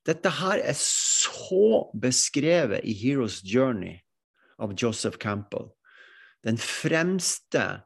[0.08, 3.98] Dette her er så beskrevet i Heroes Journey
[4.62, 5.68] av Joseph Campbell.
[6.42, 7.82] Den fremste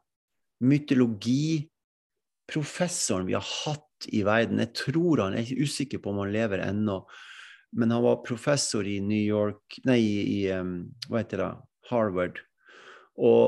[0.64, 4.58] mytologiprofessoren vi har hatt i verden.
[4.62, 6.96] Jeg tror han, jeg er usikker på om han lever ennå,
[7.76, 10.74] men han var professor i New York Nei, i um,
[11.08, 11.52] hva heter det,
[11.90, 12.36] Harvard.
[13.16, 13.42] Og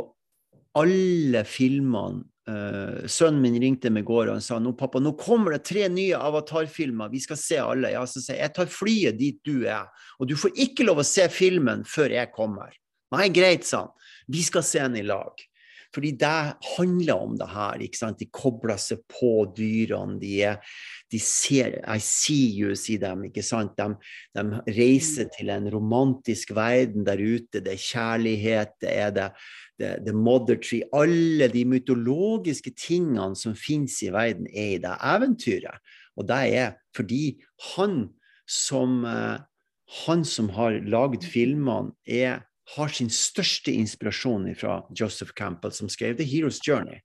[0.79, 5.11] alle filmene uh, Sønnen min ringte meg i går og han sa nå pappa, nå
[5.21, 7.95] kommer det tre nye Avatar-filmer, vi skal se alle.
[7.95, 9.85] Ja, så sier jeg tar flyet dit du er,
[10.19, 12.71] og du får ikke lov å se filmen før jeg kommer.
[13.15, 13.93] Nei, greit, sa han.
[14.29, 15.33] Vi skal se den i lag.
[15.95, 17.81] Fordi det handler om det her.
[17.81, 18.19] ikke sant?
[18.21, 20.19] De kobler seg på dyrene.
[20.21, 20.33] De,
[21.09, 23.25] de ser I see you, sier dem.
[23.31, 23.73] ikke sant?
[23.79, 23.95] De,
[24.37, 25.33] de, reiser mm.
[25.39, 27.63] til en romantisk verden der ute.
[27.65, 29.29] Det er kjærlighet, det er det,
[29.81, 30.85] det, det mother tree.
[30.93, 35.81] Alle de mytologiske tingene som finnes i verden, er i det eventyret.
[36.19, 37.39] Og det er fordi
[37.77, 38.09] han
[38.49, 39.39] som, eh,
[40.05, 42.45] han som har lagd filmene, er
[42.75, 47.01] har sin største inspirasjon fra Joseph Campbell, som skrev The Hero's Journey,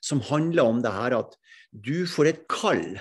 [0.00, 1.34] som handler om det her at
[1.72, 3.00] du får et kall.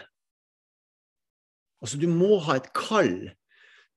[1.82, 3.32] Altså, du må ha et kall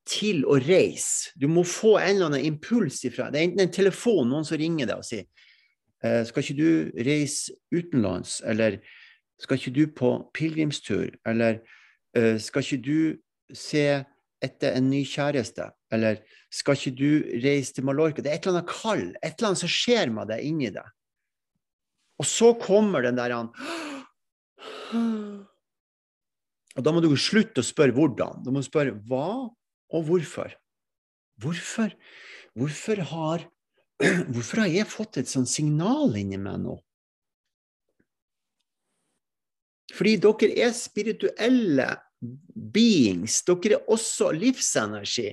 [0.08, 1.32] til å reise.
[1.40, 4.60] Du må få en eller annen impuls ifra Det er enten en telefon, noen som
[4.60, 5.24] ringer deg og sier
[6.04, 8.40] eh, Skal ikke du reise utenlands?
[8.44, 8.82] Eller
[9.40, 11.16] skal ikke du på pilegrimstur?
[11.24, 11.62] Eller
[12.16, 14.04] eh, skal ikke du se
[14.44, 15.70] etter en ny kjæreste?
[15.94, 16.20] Eller
[16.52, 17.10] skal ikke du
[17.44, 18.22] reise til Mallorca?
[18.22, 20.86] Det er et eller annet kall, et eller annet som skjer med deg inni deg.
[22.22, 23.50] Og så kommer den der han
[26.74, 28.42] Og da må du slutte å spørre hvordan.
[28.46, 29.50] Du må spørre hva
[29.94, 30.54] og hvorfor.
[31.42, 31.90] Hvorfor?
[32.54, 33.44] Hvorfor har,
[34.32, 36.78] hvorfor har jeg fått et sånt signal inni meg nå?
[39.94, 41.88] Fordi dere er spirituelle
[42.54, 43.40] beings.
[43.46, 45.30] Dere er også livsenergi.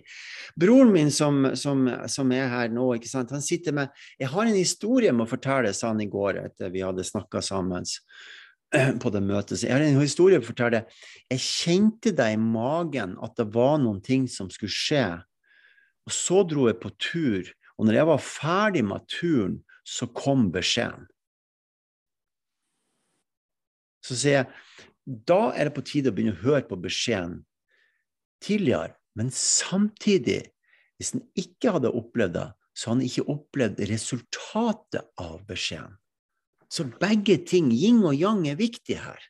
[0.60, 5.14] Broren min som, som, som er her nå, han sitter med Jeg har en historie
[5.16, 7.88] med å fortelle, sa han i går etter vi hadde snakka sammen.
[9.02, 9.64] på det møtet.
[9.64, 10.86] Jeg har en historie å fortelle.
[11.32, 15.06] Jeg kjente deg i magen at det var noen ting som skulle skje.
[16.08, 20.50] Og så dro jeg på tur, og når jeg var ferdig med turen, så kom
[20.54, 21.08] beskjeden.
[24.02, 27.42] Så sier jeg da er det på tide å begynne å høre på beskjeden
[28.44, 30.44] tidligere, men samtidig,
[30.98, 35.98] hvis han ikke hadde opplevd det, så hadde han ikke opplevd resultatet av beskjeden.
[36.72, 39.26] Så begge ting, yin og yang, er viktig her.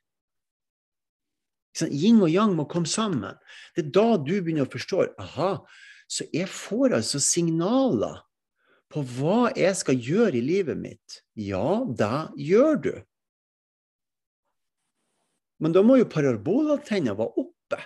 [1.88, 3.40] Yin og yang må komme sammen.
[3.74, 5.54] Det er da du begynner å forstå aha,
[6.12, 8.20] så jeg får altså signaler
[8.92, 11.22] på hva jeg skal gjøre i livet mitt.
[11.40, 12.94] Ja, det gjør du.
[15.62, 17.80] Men da må jo parabolantenna være oppe.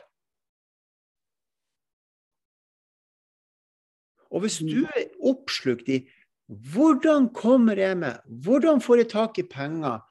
[4.31, 6.01] Og hvis du er oppslukt i
[6.45, 10.01] hvordan kommer jeg meg, hvordan får jeg tak i penger,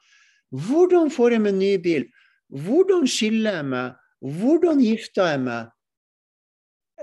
[0.51, 2.07] hvordan får jeg meg ny bil,
[2.65, 5.71] hvordan skiller jeg meg, hvordan gifter jeg meg?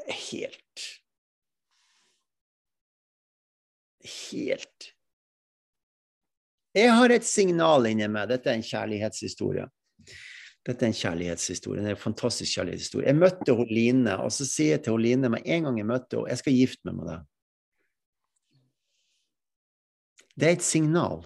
[0.08, 0.88] Helt.
[4.02, 4.90] Helt.
[6.74, 8.30] Jeg har et signal inni meg.
[8.32, 9.68] Dette er en kjærlighetshistorie.
[10.62, 11.82] Dette er en kjærlighetshistorie.
[11.82, 13.08] En fantastisk kjærlighetshistorie.
[13.10, 15.88] Jeg møtte hun Line, og så sier jeg til hun Line med en gang jeg
[15.88, 17.28] møtte henne, jeg skal gifte meg med deg.
[20.38, 21.24] Det er et signal.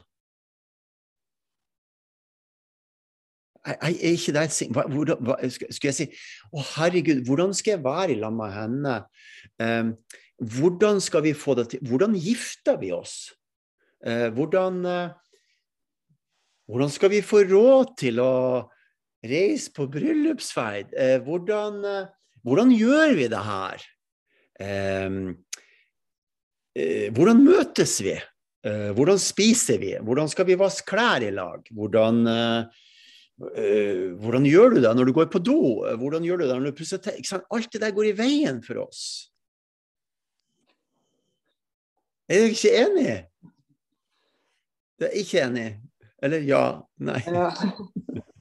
[3.66, 4.92] Er ikke det et signal
[5.50, 6.04] Skulle jeg si
[6.54, 8.92] Å, herregud, hvordan skal jeg være i lag med henne?
[9.58, 9.90] Um,
[10.54, 11.82] hvordan skal vi få det til?
[11.88, 13.34] Hvordan gifter vi oss?
[14.06, 16.14] Uh, hvordan, uh,
[16.70, 18.32] hvordan skal vi få råd til å
[19.30, 20.94] reise på bryllupsferd?
[20.96, 21.82] Eh, hvordan,
[22.46, 23.84] hvordan, gjør vi det her?
[24.56, 25.20] Um,
[27.16, 28.16] hvordan møtes vi?
[28.66, 29.94] Uh, hvordan spiser vi?
[30.02, 31.66] Hvordan skal vi vaske klær i lag?
[31.70, 32.24] Hvordan,
[34.16, 35.60] hvordan gjør du det når du går på do?
[36.00, 37.44] Hvordan gjør du det når du pusser tenner?
[37.52, 39.02] Alt det der går i veien for oss.
[42.26, 43.10] Er dere ikke enig?
[44.98, 45.68] Det er ikke enig?
[46.22, 46.64] Eller ja?
[46.98, 47.20] Nei?
[47.28, 47.50] Ja.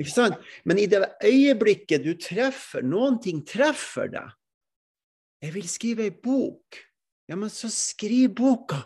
[0.00, 0.40] ikke sant?
[0.66, 4.32] Men i det øyeblikket du treffer, noen ting treffer deg
[5.44, 6.78] Jeg vil skrive ei bok.
[7.28, 8.78] Ja, men så skriv boka!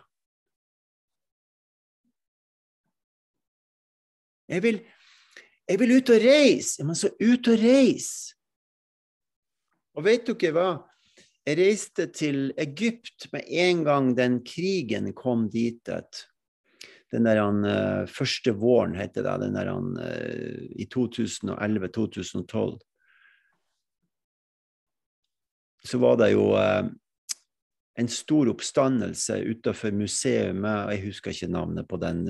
[4.49, 4.79] Jeg vil,
[5.69, 6.81] jeg vil ut og reise.
[6.81, 8.35] Ja, men så ut og reise!
[9.99, 10.69] Og vet dere hva?
[11.49, 15.89] Jeg reiste til Egypt med en gang den krigen kom dit.
[17.13, 19.41] Den der uh, første våren, heter det.
[19.47, 22.79] Den der, uh, I 2011-2012.
[25.89, 26.85] Så var det jo uh,
[27.99, 32.21] en stor oppstandelse utenfor museet, jeg husker ikke navnet på den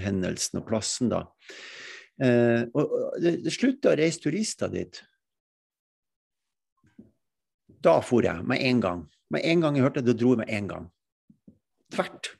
[0.00, 1.26] hendelsen og plassen da.
[2.72, 5.02] Og det, det slutta å reise turister dit.
[7.84, 9.04] Da for jeg, med en gang.
[9.28, 10.88] Med en gang jeg hørte det, da dro jeg med en gang.
[11.92, 12.37] Tvert.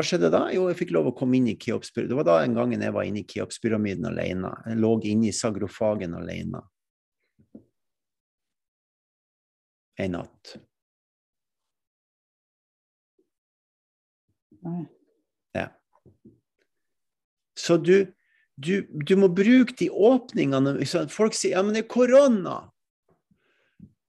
[0.00, 0.46] Hva skjedde da?
[0.48, 2.08] Jo, jeg fikk lov å komme inn i Keopspyramiden.
[2.08, 4.48] Det var da en gangen jeg var inne i Keopspyramiden alene.
[4.64, 6.62] Jeg lå inne i sagrofagen alene.
[10.00, 10.56] en natt.
[15.52, 15.66] Ja.
[17.58, 18.12] Så du,
[18.56, 20.78] du, du, må bruke de åpningene
[21.12, 22.56] Folk sier ja, men det er korona.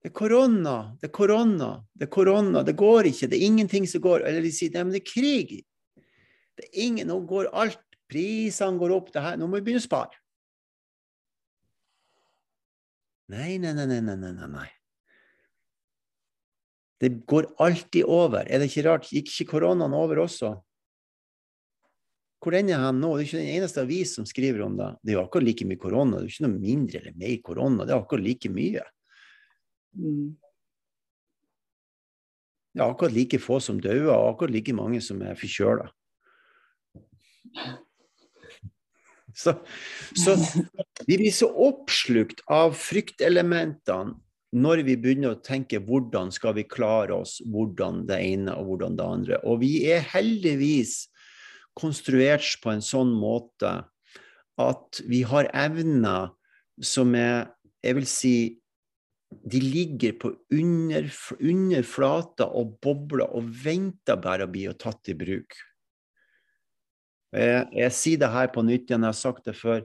[0.00, 2.62] Det er korona, det er korona, det er korona.
[2.64, 4.24] Det går ikke, det er ingenting som går.
[4.28, 5.58] Eller de sier ja, men det er krig.
[6.72, 7.80] Ingen, Nå går alt.
[8.10, 9.12] Prisene går opp.
[9.14, 10.18] det her, Nå må vi begynne å spare.
[13.30, 14.66] Nei, nei, nei, nei, nei, nei.
[17.00, 18.42] Det går alltid over.
[18.44, 19.06] Er det ikke rart?
[19.14, 20.56] Gikk ikke koronaen over også?
[22.40, 23.12] Hvor den er han nå?
[23.14, 24.90] Det er ikke den eneste avis som skriver om det.
[25.04, 26.18] Det er jo akkurat like mye korona.
[26.18, 27.86] Det er ikke noe mindre eller mer korona.
[27.86, 28.84] Det er akkurat like mye.
[30.00, 30.28] Mm.
[32.70, 35.88] Det er akkurat like få som dauer, og akkurat like mange som er forkjøla.
[39.34, 39.54] Så,
[40.16, 40.34] så
[41.06, 44.16] vi blir så oppslukt av fryktelementene
[44.50, 48.96] når vi begynner å tenke hvordan skal vi klare oss, hvordan det ene og hvordan
[48.98, 49.38] det andre.
[49.46, 51.04] Og vi er heldigvis
[51.78, 53.76] konstruert på en sånn måte
[54.60, 56.34] at vi har evner
[56.82, 57.48] som er
[57.80, 58.60] Jeg vil si
[59.30, 61.06] de ligger på under,
[61.40, 65.56] under flata og bobler og venter bare å bli tatt i bruk.
[67.30, 69.84] Jeg, jeg sier det her på nytt igjen, jeg har sagt det før.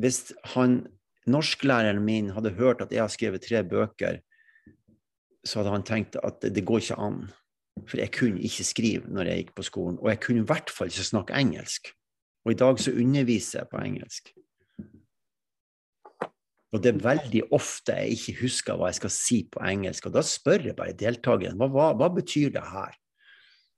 [0.00, 0.82] Hvis han
[1.30, 4.20] norsklæreren min hadde hørt at jeg har skrevet tre bøker,
[5.44, 7.24] så hadde han tenkt at det, går ikke an.
[7.88, 10.70] For jeg kunne ikke skrive når jeg gikk på skolen, og jeg kunne i hvert
[10.72, 11.90] fall ikke snakke engelsk.
[12.44, 14.32] Og i dag så underviser jeg på engelsk.
[16.74, 20.16] Og det er veldig ofte jeg ikke husker hva jeg skal si på engelsk, og
[20.16, 22.96] da spør jeg bare deltakeren hva, hva, hva betyr det her?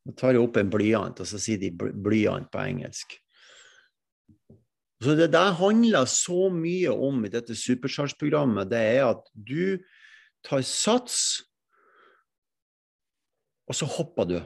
[0.06, 3.16] Da tar jeg opp en blyant, og så sier de blyant på engelsk.
[5.02, 9.82] Så det der handler så mye om i dette Supercharge-programmet, det er at du
[10.46, 11.42] tar sats,
[13.66, 14.38] og så hopper du.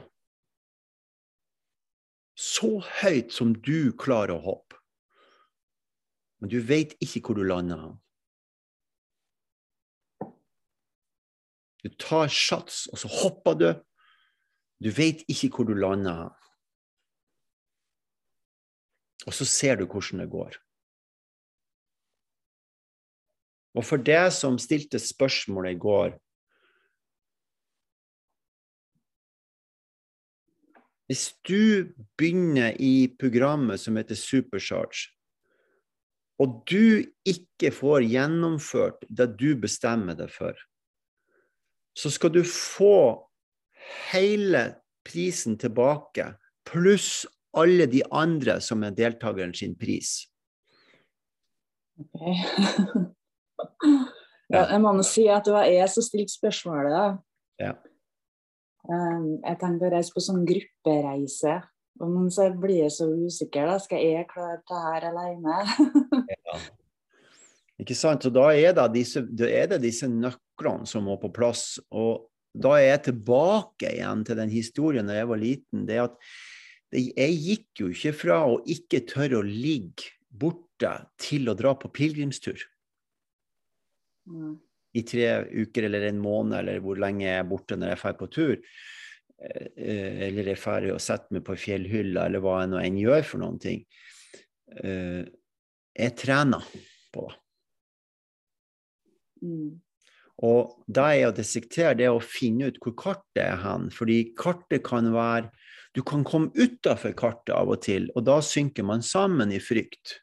[2.35, 4.79] Så høyt som du klarer å hoppe.
[6.41, 7.91] Men du vet ikke hvor du lander.
[11.85, 13.69] Du tar sats, og så hopper du.
[14.81, 16.31] Du vet ikke hvor du lander.
[19.27, 20.57] Og så ser du hvordan det går.
[23.77, 26.17] Og for deg som stilte spørsmålet i går
[31.11, 35.09] Hvis du begynner i programmet som heter Supercharge,
[36.39, 40.55] og du ikke får gjennomført det du bestemmer deg for,
[41.99, 43.19] så skal du få
[44.11, 44.63] hele
[45.05, 46.33] prisen tilbake,
[46.67, 47.25] pluss
[47.57, 50.21] alle de andre som er deltakeren sin pris.
[51.99, 52.21] Ok.
[54.53, 56.95] ja, jeg må nå si at det var jeg som stilte spørsmålet.
[56.95, 57.05] da.
[57.61, 57.73] Ja.
[58.89, 61.59] Um, jeg tenkte å reise på sånn gruppereise.
[62.01, 63.67] Men så blir jeg så usikker.
[63.67, 63.79] da.
[63.83, 65.59] Skal jeg klare det her alene?
[66.31, 66.59] Ja.
[67.81, 68.27] Ikke sant?
[68.29, 71.79] Og da er det disse, er det disse nøklene som må på plass.
[71.89, 75.85] Og da er jeg tilbake igjen til den historien da jeg var liten.
[75.87, 76.17] det at
[76.91, 81.91] Jeg gikk jo ikke fra å ikke tørre å ligge borte til å dra på
[81.93, 82.59] pilegrimstur
[84.27, 84.59] Mm.
[84.93, 88.13] i tre uker eller en måned, eller hvor lenge jeg er borte når jeg drar
[88.19, 88.57] på tur.
[89.41, 93.23] Eh, Eller jeg drar og setter meg på fjellhylla, eller hva jeg nå enn gjør
[93.25, 93.85] for noen ting.
[94.77, 95.25] Eh,
[95.97, 96.61] Jeg trener
[97.11, 97.37] på det.
[99.41, 99.81] Mm.
[100.41, 103.89] Og da er å dissektere det å finne ut hvor kartet er hen.
[103.93, 105.51] Fordi kartet kan være
[105.91, 110.21] Du kan komme utafor kartet av og til, og da synker man sammen i frykt.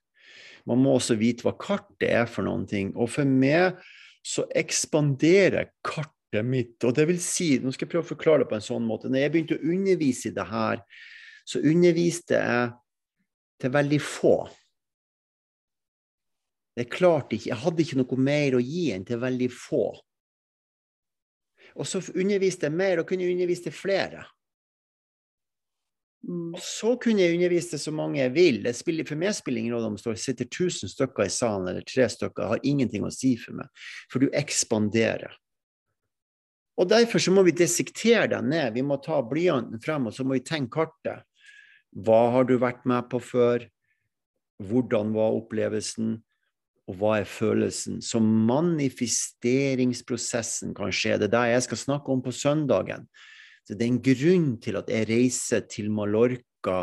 [0.65, 2.95] Man må også vite hva kartet er for noen ting.
[2.97, 3.77] Og for meg
[4.25, 6.79] så ekspanderer kartet mitt.
[6.89, 9.13] Og det vil si, nå skal jeg prøve å forklare det på en sånn måte.
[9.13, 10.81] Når jeg begynte å undervise i det her,
[11.45, 12.73] så underviste jeg
[13.61, 14.35] til veldig få.
[16.79, 19.87] Jeg ikke, jeg hadde ikke noe mer å gi enn til veldig få.
[21.79, 24.25] Og så underviste jeg mer og kunne undervise flere.
[26.27, 26.55] Mm.
[26.57, 28.63] Og så kunne jeg undervise til så mange jeg vil.
[28.65, 31.87] Det spiller, for meg spiller ingen rolle om det sitter 1000 stykker i salen eller
[31.87, 32.43] tre stykker.
[32.43, 33.71] Det har ingenting å si for meg,
[34.11, 35.37] for du ekspanderer.
[36.79, 38.77] Og Derfor så må vi desiktere deg ned.
[38.77, 41.27] Vi må ta blyanten frem og så må vi tenke kartet.
[41.95, 43.65] Hva har du vært med på før?
[44.63, 46.19] Hvordan var opplevelsen?
[46.89, 48.01] Og hva er følelsen?
[48.01, 51.19] Så manifesteringsprosessen kan skje.
[51.21, 53.03] Det er det jeg skal snakke om på søndagen.
[53.69, 56.79] Så det er en grunn til at jeg reiser til Mallorca.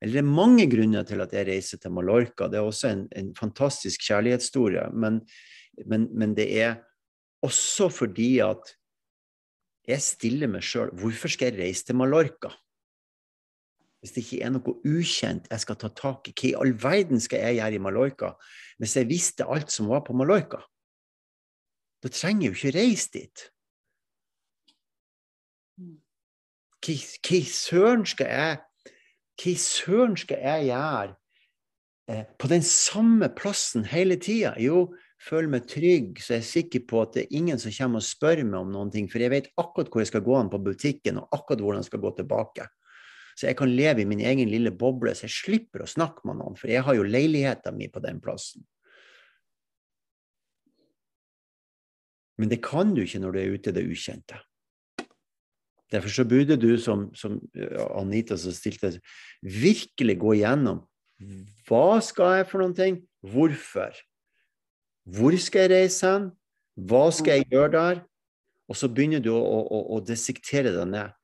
[0.00, 2.48] Eller det er mange grunner til at jeg reiser til Mallorca.
[2.48, 4.84] Det er også en, en fantastisk kjærlighetshistorie.
[4.96, 5.20] Men,
[5.84, 6.72] men, men det er
[7.44, 8.76] også fordi at
[9.88, 12.50] jeg stiller meg sjøl hvorfor skal jeg reise til Mallorca?
[14.02, 17.22] Hvis det ikke er noe ukjent jeg skal ta tak i, hva i all verden
[17.22, 18.32] skal jeg gjøre i Mallorca
[18.82, 20.58] hvis jeg visste alt som var på Mallorca?
[22.02, 23.44] Da trenger jeg jo ikke reise dit.
[26.82, 28.60] Hva hva søren skal jeg
[29.42, 31.14] hva søren skal jeg gjøre
[32.10, 34.56] eh, på den samme plassen hele tida?
[34.60, 34.88] Jo,
[35.22, 38.06] føler meg trygg, så jeg er sikker på at det er ingen som kommer og
[38.06, 40.60] spør meg om noen ting, for jeg vet akkurat hvor jeg skal gå an på
[40.62, 42.66] butikken, og akkurat hvordan jeg skal gå tilbake.
[43.42, 46.38] Så jeg kan leve i min egen lille boble, så jeg slipper å snakke med
[46.38, 48.62] noen, for jeg har jo leiligheten min på den plassen.
[52.38, 54.38] Men det kan du ikke når du er ute i det ukjente.
[55.90, 57.40] Derfor så burde du, som, som
[57.98, 58.92] Anita som stilte,
[59.42, 60.84] virkelig gå igjennom
[61.66, 63.98] hva skal jeg for noen ting, hvorfor?
[65.02, 66.30] Hvor skal jeg reise hen?
[66.78, 68.00] Hva skal jeg gjøre der?
[68.70, 71.18] Og så begynner du å, å, å desiktere deg ned.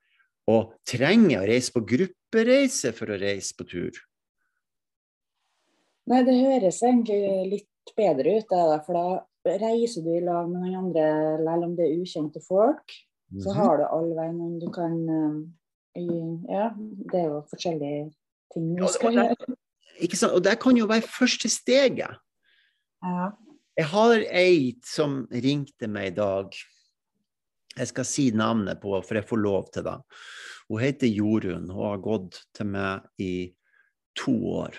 [0.49, 3.99] Og trenger jeg å reise på gruppereise for å reise på tur?
[6.09, 7.19] Nei, det høres egentlig
[7.51, 11.05] litt bedre ut, det for da reiser du i lag med noen andre,
[11.43, 12.95] selv om det er ukjente folk.
[13.43, 16.07] Så har du all veien du kan eh,
[16.49, 18.07] Ja, det er jo forskjellige
[18.53, 19.53] ting du skal gjøre.
[20.01, 20.33] Ikke sant?
[20.33, 22.17] Og det kan jo være første steget.
[23.03, 23.29] Ja.
[23.77, 26.57] Jeg har ei som ringte meg i dag.
[27.77, 29.95] Jeg skal si navnet på, for jeg får lov til det.
[30.69, 31.69] Hun heter Jorunn.
[31.69, 33.33] Hun har gått til meg i
[34.17, 34.77] to år.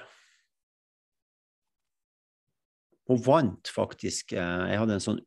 [3.10, 5.24] Hun vant faktisk eh, Jeg hadde en sånn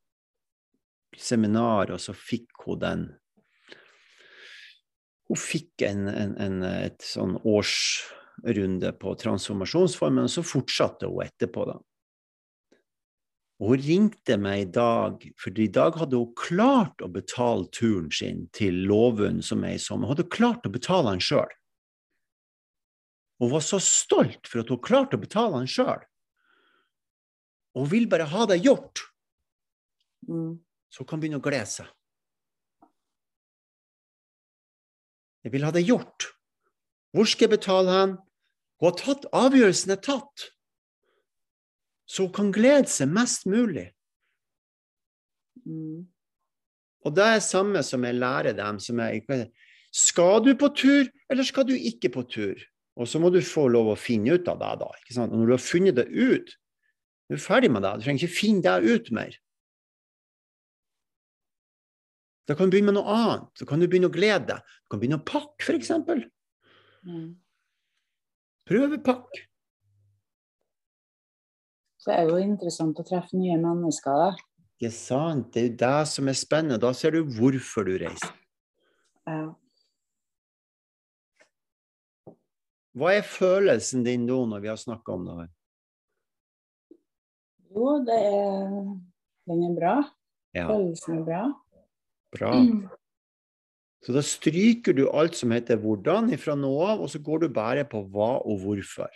[1.20, 3.03] seminar, og så fikk hun den
[5.28, 11.64] Hun fikk en, en, en, et sånn årsrunde på transformasjonsformen, og så fortsatte hun etterpå,
[11.70, 11.78] da.
[13.64, 18.09] Og hun ringte meg i dag, for i dag hadde hun klart å betale turen
[18.11, 20.09] sin til Lovund, som er i sommer.
[20.09, 21.53] Hun hadde klart å betale den sjøl.
[23.39, 26.03] Hun var så stolt for at hun klarte å betale den sjøl.
[27.74, 29.07] Og hun vil bare ha det gjort,
[30.28, 30.59] Mm.
[30.91, 31.88] så hun kan begynne å glede seg.
[35.43, 36.30] Jeg vil ha det gjort.
[37.11, 38.14] Hvor skal jeg betale hen?
[38.80, 40.45] Hun har tatt avgjørelsen er tatt.
[42.06, 43.89] Så hun kan glede seg mest mulig.
[45.64, 46.04] Mm.
[47.04, 48.80] Og det er det samme som jeg lærer dem.
[48.80, 49.24] Som jeg,
[49.93, 52.60] skal du på tur, eller skal du ikke på tur?
[52.95, 54.74] Og så må du få lov å finne ut av det.
[54.84, 55.34] da, ikke sant?
[55.34, 56.54] Og når du har funnet det ut,
[57.30, 57.95] du er ferdig med det.
[57.97, 59.39] Du trenger ikke finne det ut mer.
[62.47, 63.47] Da kan du begynne med noe annet.
[63.58, 64.76] Så kan du begynne å glede deg.
[64.84, 65.93] Du kan begynne å pakke, f.eks.
[67.08, 67.30] Mm.
[68.70, 69.43] Prøvepakk.
[72.04, 74.18] Så det er jo interessant å treffe nye mennesker.
[74.20, 74.32] Da.
[74.76, 75.54] Ikke sant?
[75.56, 76.78] Det er jo det som er spennende.
[76.84, 78.34] Da ser du hvorfor du reiser.
[79.24, 79.54] Ja.
[82.99, 85.47] Hva er følelsen din nå når vi har snakka om det her?
[87.72, 88.68] Jo, det er
[89.47, 89.93] Den er bra.
[90.56, 91.45] Ja, Følelsen er bra.
[92.36, 92.51] bra.
[94.04, 97.47] Så da stryker du alt som heter 'hvordan' fra nå av, og så går du
[97.49, 99.10] bare på hva og hvorfor.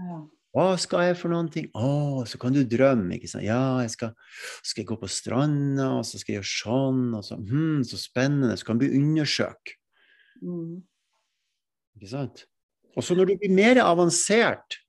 [0.00, 0.18] Ja.
[0.56, 1.66] Hva skal jeg for noen ting?
[1.76, 3.18] Å, så kan du drømme.
[3.18, 3.44] ikke sant?
[3.44, 4.14] Ja, jeg skal,
[4.64, 8.00] skal jeg gå på stranda, og så skal jeg gjøre sånn, og så hm, Så
[8.00, 8.56] spennende.
[8.56, 9.76] Så kan du undersøke.
[10.40, 10.80] Mm.
[12.00, 12.46] Ikke sant?
[12.96, 14.80] Og så når du blir mer avansert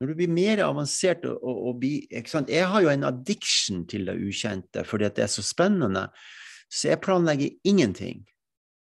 [0.00, 2.06] når du blir mer avansert og, og, og blir?
[2.08, 6.06] Jeg har jo en addiction til det ukjente fordi at det er så spennende,
[6.72, 8.22] så jeg planlegger ingenting.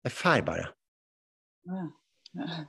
[0.05, 0.71] Jeg drar bare.
[1.69, 1.83] Ja.
[2.35, 2.63] Ja.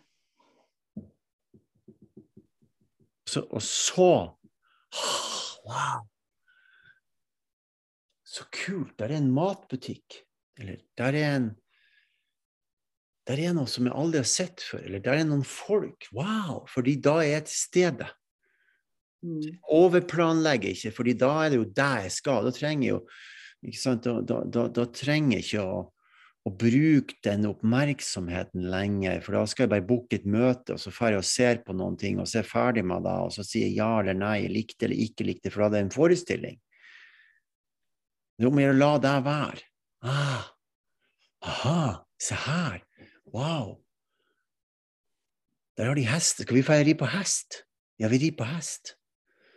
[3.27, 4.11] Så, og så
[5.67, 6.05] Wow!
[8.27, 8.95] Så kult!
[8.99, 10.23] Der er en matbutikk.
[10.59, 11.49] Eller der er en
[13.27, 14.85] Der er noe som jeg aldri har sett før.
[14.87, 16.07] Eller der er noen folk.
[16.15, 16.63] Wow!
[16.71, 18.07] Fordi da er jeg til stede.
[19.27, 19.57] Mm.
[19.75, 22.47] Overplanlegger ikke, fordi da er det jo det jeg skal.
[22.47, 23.01] Da trenger jeg jo
[23.67, 24.07] ikke sant?
[24.07, 25.81] Da, da, da, da trenger jeg ikke å,
[26.47, 30.93] å bruke den oppmerksomheten lenger, for da skal jeg bare booke et møte, og så
[30.95, 33.33] drar jeg og ser på noen ting, og så er jeg ferdig med det, og
[33.35, 35.97] så sier jeg ja eller nei, likte eller ikke likte, for da er det en
[35.97, 36.61] forestilling.
[38.37, 39.67] Det er om å gjøre å la det være.
[40.07, 40.47] Ah,
[41.51, 41.81] aha,
[42.23, 42.79] se her.
[43.35, 43.79] Wow.
[45.77, 46.45] Der har de hest.
[46.45, 47.65] Skal vi dra ri på hest?
[47.99, 48.95] Ja, vi rir på hest.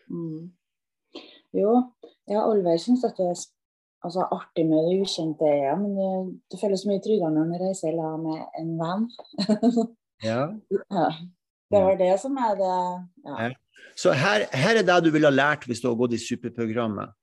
[0.09, 0.55] Mm.
[1.53, 1.75] Jo,
[2.25, 3.37] jeg har aldri syntes at det er
[4.05, 6.11] altså, artig med det ukjente, ja, men det,
[6.51, 9.09] det føles mye tryggere når man reiser sammen med en venn.
[10.19, 10.49] Ja.
[10.91, 11.03] ja.
[11.71, 12.71] Det var det som er det
[13.23, 13.45] ja.
[13.95, 17.13] Så her, her er det du ville ha lært hvis du har gått i superprogrammet.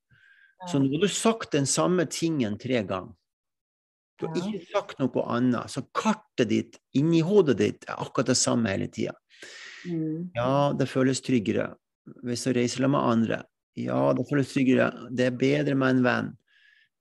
[0.70, 3.12] Så nå har du sagt den samme tingen tre ganger.
[4.16, 5.68] Du har ikke sagt noe annet.
[5.72, 9.12] Så kartet ditt inni hodet ditt er akkurat det samme hele tida.
[9.84, 10.32] Mm.
[10.34, 11.74] Ja, det føles tryggere
[12.24, 13.42] hvis du reiser sammen med andre.
[13.76, 14.88] Ja, det føles tryggere.
[15.12, 16.32] Det er bedre med en venn.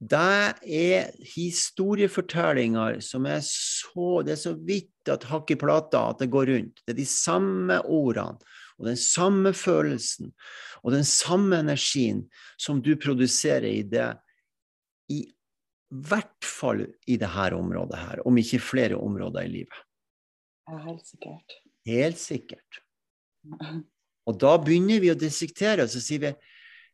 [0.05, 6.21] Det er historiefortellinger som er så Det er så vidt at hakk i plata at
[6.21, 6.81] det går rundt.
[6.83, 8.37] Det er de samme ordene
[8.75, 10.33] og den samme følelsen
[10.83, 12.25] og den samme energien
[12.61, 14.11] som du produserer i det
[15.13, 15.23] i
[15.89, 19.81] hvert fall i dette området her, om ikke flere områder i livet.
[20.67, 21.57] Ja, helt sikkert.
[21.85, 22.81] Helt sikkert.
[24.25, 26.31] Og da begynner vi å dissektere, og så sier vi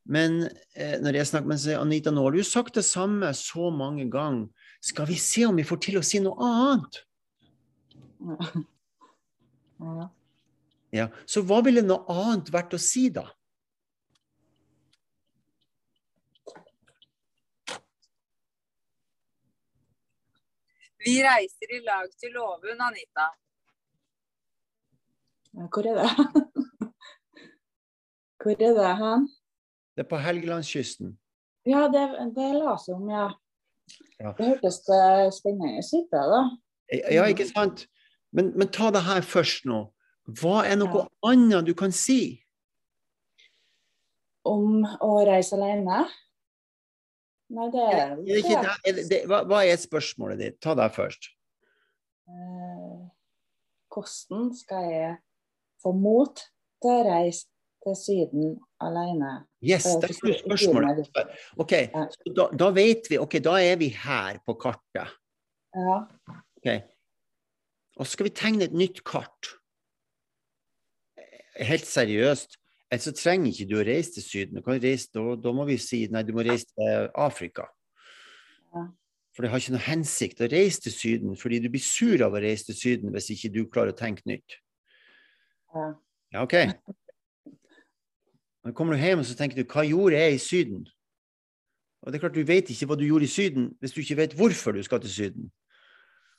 [0.09, 4.07] Men eh, når jeg snakker med Anita, nå har du sagt det samme så mange
[4.11, 4.47] ganger.
[4.81, 7.03] Skal vi se om vi får til å si noe annet?
[9.81, 10.09] Ja.
[10.91, 13.29] Ja, Så hva ville noe annet vært å si, da?
[21.01, 23.29] Vi reiser i lag til låven, Anita.
[25.71, 26.09] Hvor er det?
[28.43, 29.25] Hvor er det hen?
[29.95, 31.15] Det er på Helgelandskysten.
[31.67, 32.03] Ja, det,
[32.35, 33.25] det la seg om, ja.
[34.21, 34.31] Ja.
[34.37, 36.41] Det hørtes eh, spennende ut, det, da.
[37.11, 37.85] Ja, ikke sant?
[38.31, 39.81] Men, men ta det her først nå.
[40.39, 42.39] Hva er noe annet du kan si?
[44.47, 46.05] Om å reise alene?
[47.51, 50.59] Nei, det er Er ikke det- det- det- hva, hva er spørsmålet ditt?
[50.61, 51.29] Ta det først.
[52.31, 53.09] eh,
[53.91, 55.17] hvordan skal jeg
[55.83, 56.35] få mot
[56.81, 57.47] til å reise
[57.81, 59.31] til Syden alene?
[59.63, 61.11] Yes, Eh, det er et spørsmål spørsmålet.
[61.57, 61.73] OK,
[62.37, 65.09] da, da vet vi Ok, da er vi her på kartet.
[65.75, 65.97] Ja.
[66.57, 66.67] Ok.
[67.97, 69.53] Og så skal vi tegne et nytt kart.
[71.59, 72.57] Helt seriøst.
[72.91, 74.57] Ellers så trenger ikke du å reise til Syden.
[74.59, 77.69] Du kan reise, da, da må vi si nei, du må reise til Afrika.
[78.75, 78.87] Ja.
[79.31, 82.35] For det har ikke noe hensikt å reise til Syden, fordi du blir sur av
[82.35, 84.59] å reise til Syden hvis ikke du klarer å tenke nytt.
[85.75, 85.91] ja.
[86.31, 86.53] Ja, OK.
[88.63, 90.83] Men kommer du hjem og så tenker du, hva gjorde jeg i Syden?
[92.01, 94.17] Og det er klart Du vet ikke hva du gjorde i Syden hvis du ikke
[94.17, 95.49] vet hvorfor du skal til Syden.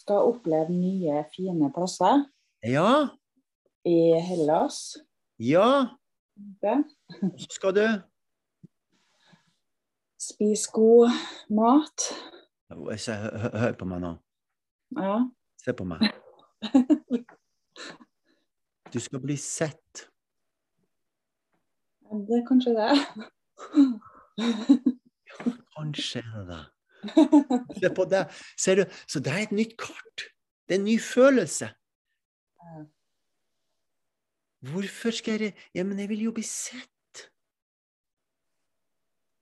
[0.02, 2.24] Skal oppleve nye, fine plasser
[2.66, 3.08] Ja,
[3.84, 4.96] i Hellas.
[5.38, 5.90] ja,
[7.38, 7.86] så skal du
[10.22, 11.10] Spise god
[11.50, 12.04] mat.
[12.70, 14.12] Hør på meg nå.
[14.98, 15.16] Ja.
[15.64, 16.06] Se på meg.
[18.92, 20.02] Du skal bli sett.
[22.12, 22.90] Det er kanskje det.
[25.76, 26.64] Kanskje er det det.
[27.80, 28.24] Se på det.
[28.58, 28.84] Ser du?
[29.08, 30.26] Så det er et nytt kart.
[30.68, 31.68] Det er en ny følelse.
[34.62, 37.30] Hvorfor skal jeg Ja, men jeg vil jo bli sett.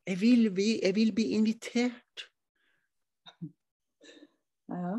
[0.07, 2.31] Jeg vil bli, jeg vil bli invitert.
[4.69, 4.95] Ja.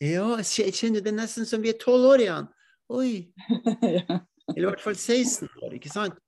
[0.00, 2.46] Ja, jeg kjenner det nesten som vi er tolv år igjen.
[2.88, 3.32] Oi.
[4.54, 6.18] Eller i hvert fall 16 år, ikke sant?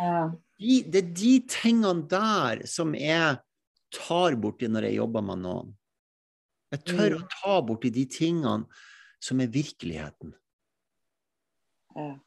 [0.00, 3.38] De, det er de tingene der som jeg
[3.92, 5.70] tar borti når jeg jobber med noen.
[6.72, 7.28] Jeg tør å Mm.
[7.34, 8.66] ta borti de tingene
[9.20, 10.34] som er virkeligheten.
[11.96, 12.18] ja.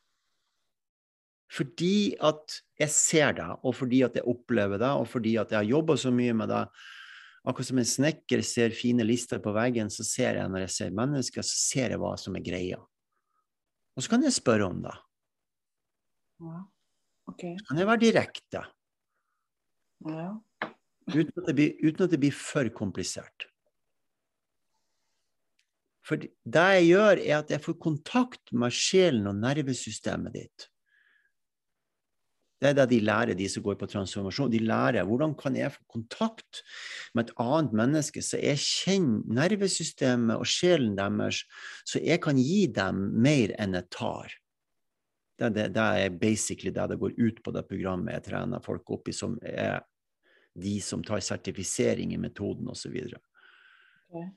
[1.54, 5.58] Fordi at jeg ser det, og fordi at jeg opplever det, og fordi at jeg
[5.60, 6.64] har jobba så mye med det.
[7.46, 10.90] Akkurat som en snekker ser fine lister på veggen, så ser jeg når jeg ser
[10.98, 12.80] mennesker, så ser jeg hva som er greia.
[13.96, 14.96] Og så kan jeg spørre om det.
[16.42, 16.64] ja.
[17.32, 17.44] OK.
[17.60, 18.66] Så kan jeg være direkte.
[20.10, 20.28] Ja.
[21.14, 23.48] Uten at, blir, uten at det blir for komplisert.
[26.04, 30.68] For det jeg gjør, er at jeg får kontakt med sjelen og nervesystemet ditt.
[32.64, 34.52] Det er det de lærer, de som går på transformasjon.
[34.52, 36.62] De lærer hvordan kan jeg få kontakt
[37.16, 41.42] med et annet menneske, så jeg kjenner nervesystemet og sjelen deres,
[41.84, 44.32] så jeg kan gi dem mer enn jeg tar.
[45.44, 48.94] Det, det, det er basically det det går ut på det programmet jeg trener folk
[48.96, 49.82] opp i, som er
[50.54, 52.96] de som tar sertifisering i metoden osv.
[54.14, 54.32] Ok.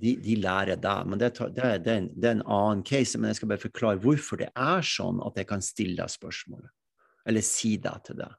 [0.00, 2.84] De, de lærer det, men det, tar, det, det, er en, det er en annen
[2.86, 3.18] case.
[3.18, 6.70] Men jeg skal bare forklare hvorfor det er sånn at jeg kan stille deg spørsmålet.
[7.28, 8.36] Eller si det til deg.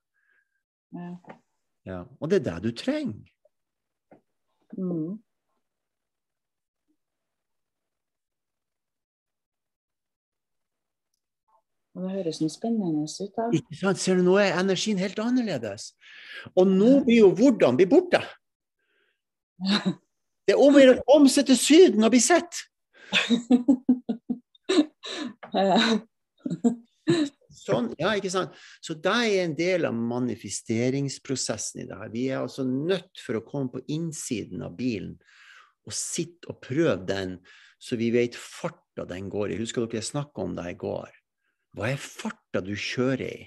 [0.95, 1.09] Ja.
[1.87, 1.99] Ja.
[2.19, 3.27] Og det er det du trenger.
[4.77, 5.19] Mm.
[11.95, 13.33] Og det høres noe spennende ut.
[13.35, 13.47] da.
[13.55, 13.99] Ikke sant?
[13.99, 15.91] Ser du, nå er energien helt annerledes.
[16.55, 18.23] Og nå blir jo hvordan bli borte.
[20.41, 22.63] Det er om å gjøre å omsette Syden og bli sett.
[27.61, 28.55] Sånn, ja, ikke sant?
[28.81, 32.13] Så det er en del av manifesteringsprosessen i det her.
[32.13, 35.17] Vi er altså nødt for å komme på innsiden av bilen
[35.85, 37.37] og sitte og prøve den,
[37.81, 39.59] så vi vet farta den går i.
[39.61, 41.20] Husker dere jeg snakka om det i går?
[41.77, 43.41] Hva er farta du kjører i?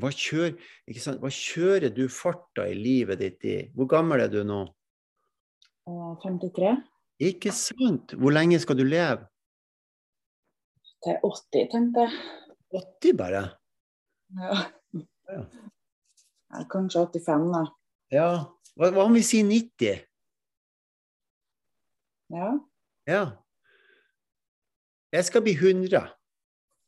[0.00, 0.54] Hva, kjør?
[1.22, 3.56] Hva kjører du farta i livet ditt i?
[3.76, 4.62] Hvor gammel er du nå?
[5.88, 6.74] Eh, 53
[7.30, 8.14] Ikke sant?
[8.16, 9.26] Hvor lenge skal du leve?
[11.00, 12.16] til 80, tenkte jeg.
[12.76, 13.42] 80 bare?
[14.36, 14.56] Ja.
[15.32, 15.40] Ja.
[16.50, 17.62] Ja, Kanskje 85, da.
[18.12, 18.26] Ja.
[18.76, 20.02] Hva, hva om vi sier 90?
[22.30, 22.50] Ja.
[23.10, 23.24] Ja.
[25.12, 26.06] Jeg skal bli 100.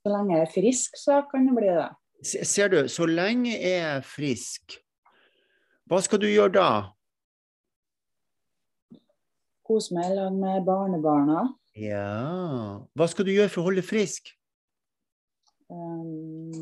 [0.03, 1.91] Så lenge jeg er frisk, så kan det bli det.
[2.47, 4.77] Ser du, så lenge jeg er frisk,
[5.91, 6.69] hva skal du gjøre da?
[9.67, 11.43] Kose meg sammen med barnebarna.
[11.79, 14.31] Ja Hva skal du gjøre for å holde frisk?
[15.73, 16.53] Um,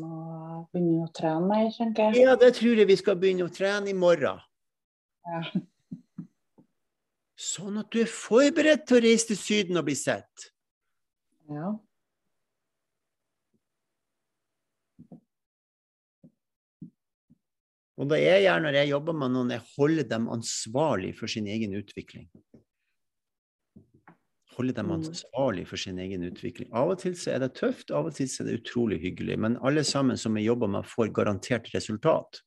[0.71, 2.23] begynne å trene mer, tenker jeg.
[2.25, 4.39] Ja, det tror jeg vi skal begynne å trene i morgen.
[5.27, 5.41] Ja.
[7.41, 10.51] Sånn at du er forberedt til å reise til Syden og bli sett.
[11.49, 11.71] Ja.
[18.01, 21.49] Og da er jeg når jeg jobber med noen, jeg holder dem ansvarlig for sin
[21.51, 22.29] egen utvikling.
[24.55, 24.95] Holde dem Mm.
[24.99, 26.69] ansvarlig for sin egen utvikling.
[26.73, 29.37] Av og til så er det tøft, av og til så er det utrolig hyggelig.
[29.39, 32.41] Men alle sammen som jeg jobber med, får garantert resultat.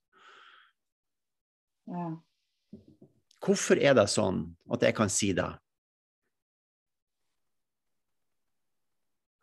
[1.87, 2.24] ja.
[3.45, 5.51] Hvorfor er det sånn at jeg kan si det?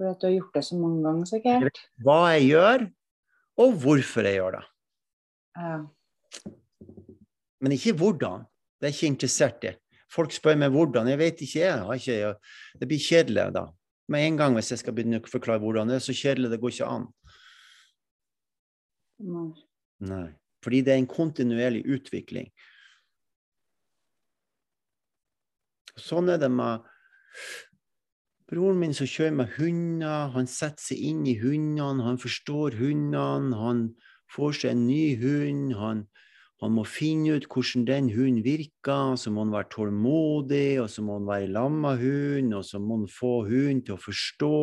[0.02, 1.82] For at du har gjort det så mange ganger, sikkert.
[2.02, 2.88] Hva jeg gjør,
[3.62, 4.64] og hvorfor jeg gjør det.
[5.60, 5.76] Ja.
[7.62, 8.48] Men ikke hvordan.
[8.80, 9.76] Det er jeg ikke interessert i.
[10.12, 11.12] Folk spør meg hvordan.
[11.12, 12.34] Jeg vet ikke, jeg har ikke
[12.82, 13.68] Det blir kjedelig da.
[14.12, 16.60] Med en gang hvis jeg skal begynne å forklare hvordan det er så kjedelig, det
[16.60, 17.06] går ikke an.
[19.22, 19.48] Nei.
[20.10, 20.28] Nei.
[20.66, 22.50] Fordi det er en kontinuerlig utvikling.
[26.00, 26.86] Sånn er det med
[28.52, 30.32] broren min som kjører med hunder.
[30.36, 33.56] Han setter seg inn i hundene, han forstår hundene.
[33.58, 33.86] Han
[34.32, 35.76] får seg en ny hund.
[35.80, 36.04] Han,
[36.64, 39.16] han må finne ut hvordan den hunden virker.
[39.20, 43.02] Så må han være tålmodig, og så må han være med hunden, og så må
[43.02, 44.56] han få hunden til å forstå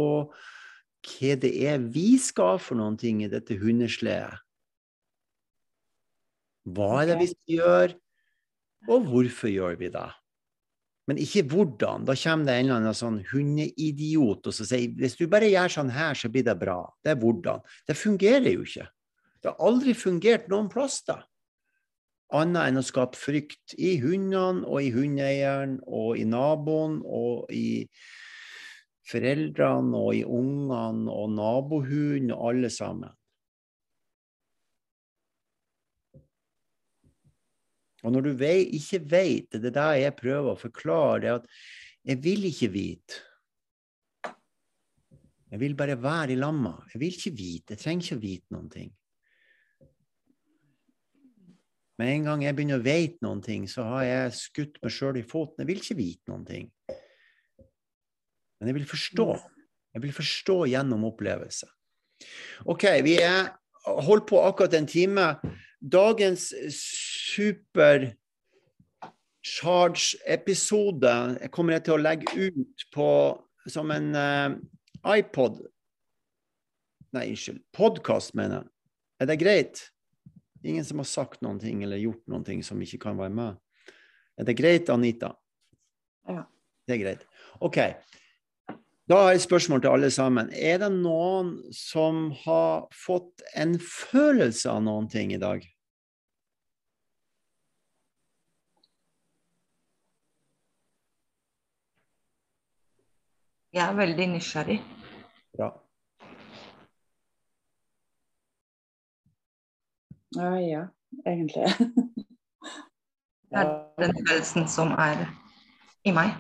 [1.09, 4.43] hva det er vi skal for noen ting i dette hundesledet.
[6.69, 7.95] Hva er det vi skal gjøre,
[8.93, 10.09] og hvorfor gjør vi det?
[11.09, 12.05] Men ikke hvordan.
[12.05, 15.73] Da kommer det en eller annen sånn hundeidiot og så sier hvis du bare gjør
[15.79, 16.83] sånn her, så blir det bra.
[17.01, 17.65] Det er hvordan.
[17.89, 18.89] Det fungerer jo ikke.
[19.41, 21.23] Det har aldri fungert noen plass da.
[22.37, 27.87] Annet enn å skape frykt i hundene og i hundeeieren og i naboen og i
[29.09, 33.15] foreldrene og i ungene og nabohunden og alle sammen.
[38.07, 41.49] Og når du vei, ikke vet, det er det jeg prøver å forklare, det at
[42.09, 43.25] jeg vil ikke vite.
[45.49, 46.75] Jeg vil bare være i lamma.
[46.93, 47.75] Jeg vil ikke vite.
[47.75, 48.91] Jeg trenger ikke å vite noen ting.
[51.99, 55.19] Med en gang jeg begynner å vite noen ting, så har jeg skutt meg sjøl
[55.19, 55.65] i foten.
[55.65, 56.69] Jeg vil ikke vite noen ting.
[58.59, 59.27] Men jeg vil forstå.
[59.97, 61.67] Jeg vil forstå gjennom opplevelse.
[62.71, 63.51] OK, vi er
[64.07, 65.27] holdt på akkurat en time.
[65.79, 68.09] Dagens super
[69.47, 71.13] charge-episode
[71.55, 73.11] kommer jeg til å legge ut på
[73.71, 74.57] som en uh,
[75.15, 75.61] iPod
[77.17, 77.63] Nei, unnskyld.
[77.73, 78.69] Podkast, mener jeg.
[79.23, 79.81] Er det greit?
[80.61, 83.57] Ingen som har sagt noen ting eller gjort noen ting som ikke kan være med?
[84.37, 85.31] Er det greit, Anita?
[86.29, 86.43] Ja.
[86.85, 87.25] Det er greit.
[87.65, 87.79] OK.
[89.09, 90.51] Da har jeg et spørsmål til alle sammen.
[90.53, 95.63] Er det noen som har fått en følelse av noen ting i dag?
[103.73, 104.77] Jeg er veldig nysgjerrig.
[105.57, 105.71] Bra.
[110.37, 110.83] Ja, ja,
[111.25, 111.65] egentlig.
[113.49, 113.73] Det er
[114.05, 115.25] den følelsen som er
[116.05, 116.37] i meg.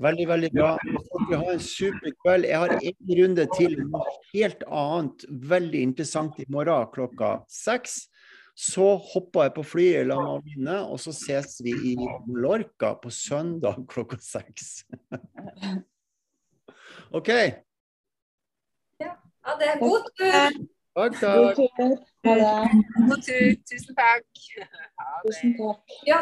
[0.00, 0.70] Veldig, veldig bra.
[1.28, 2.46] Dere har en super kveld.
[2.48, 7.92] Jeg har en runde til noe helt annet, veldig interessant i morgen klokka seks.
[8.58, 8.84] Så
[9.14, 11.94] hopper jeg på flyet sammen med mine, og så ses vi i
[12.28, 14.84] Lorca på søndag klokka seks.
[17.18, 17.30] OK.
[19.02, 19.12] Ja,
[19.58, 20.62] det er god tur.
[20.92, 21.56] Takk, takk.
[21.56, 23.46] God tur.
[23.68, 24.26] Tusen takk.
[25.02, 25.32] Ha det.
[25.32, 25.80] Tusen takk.
[26.06, 26.18] Ja,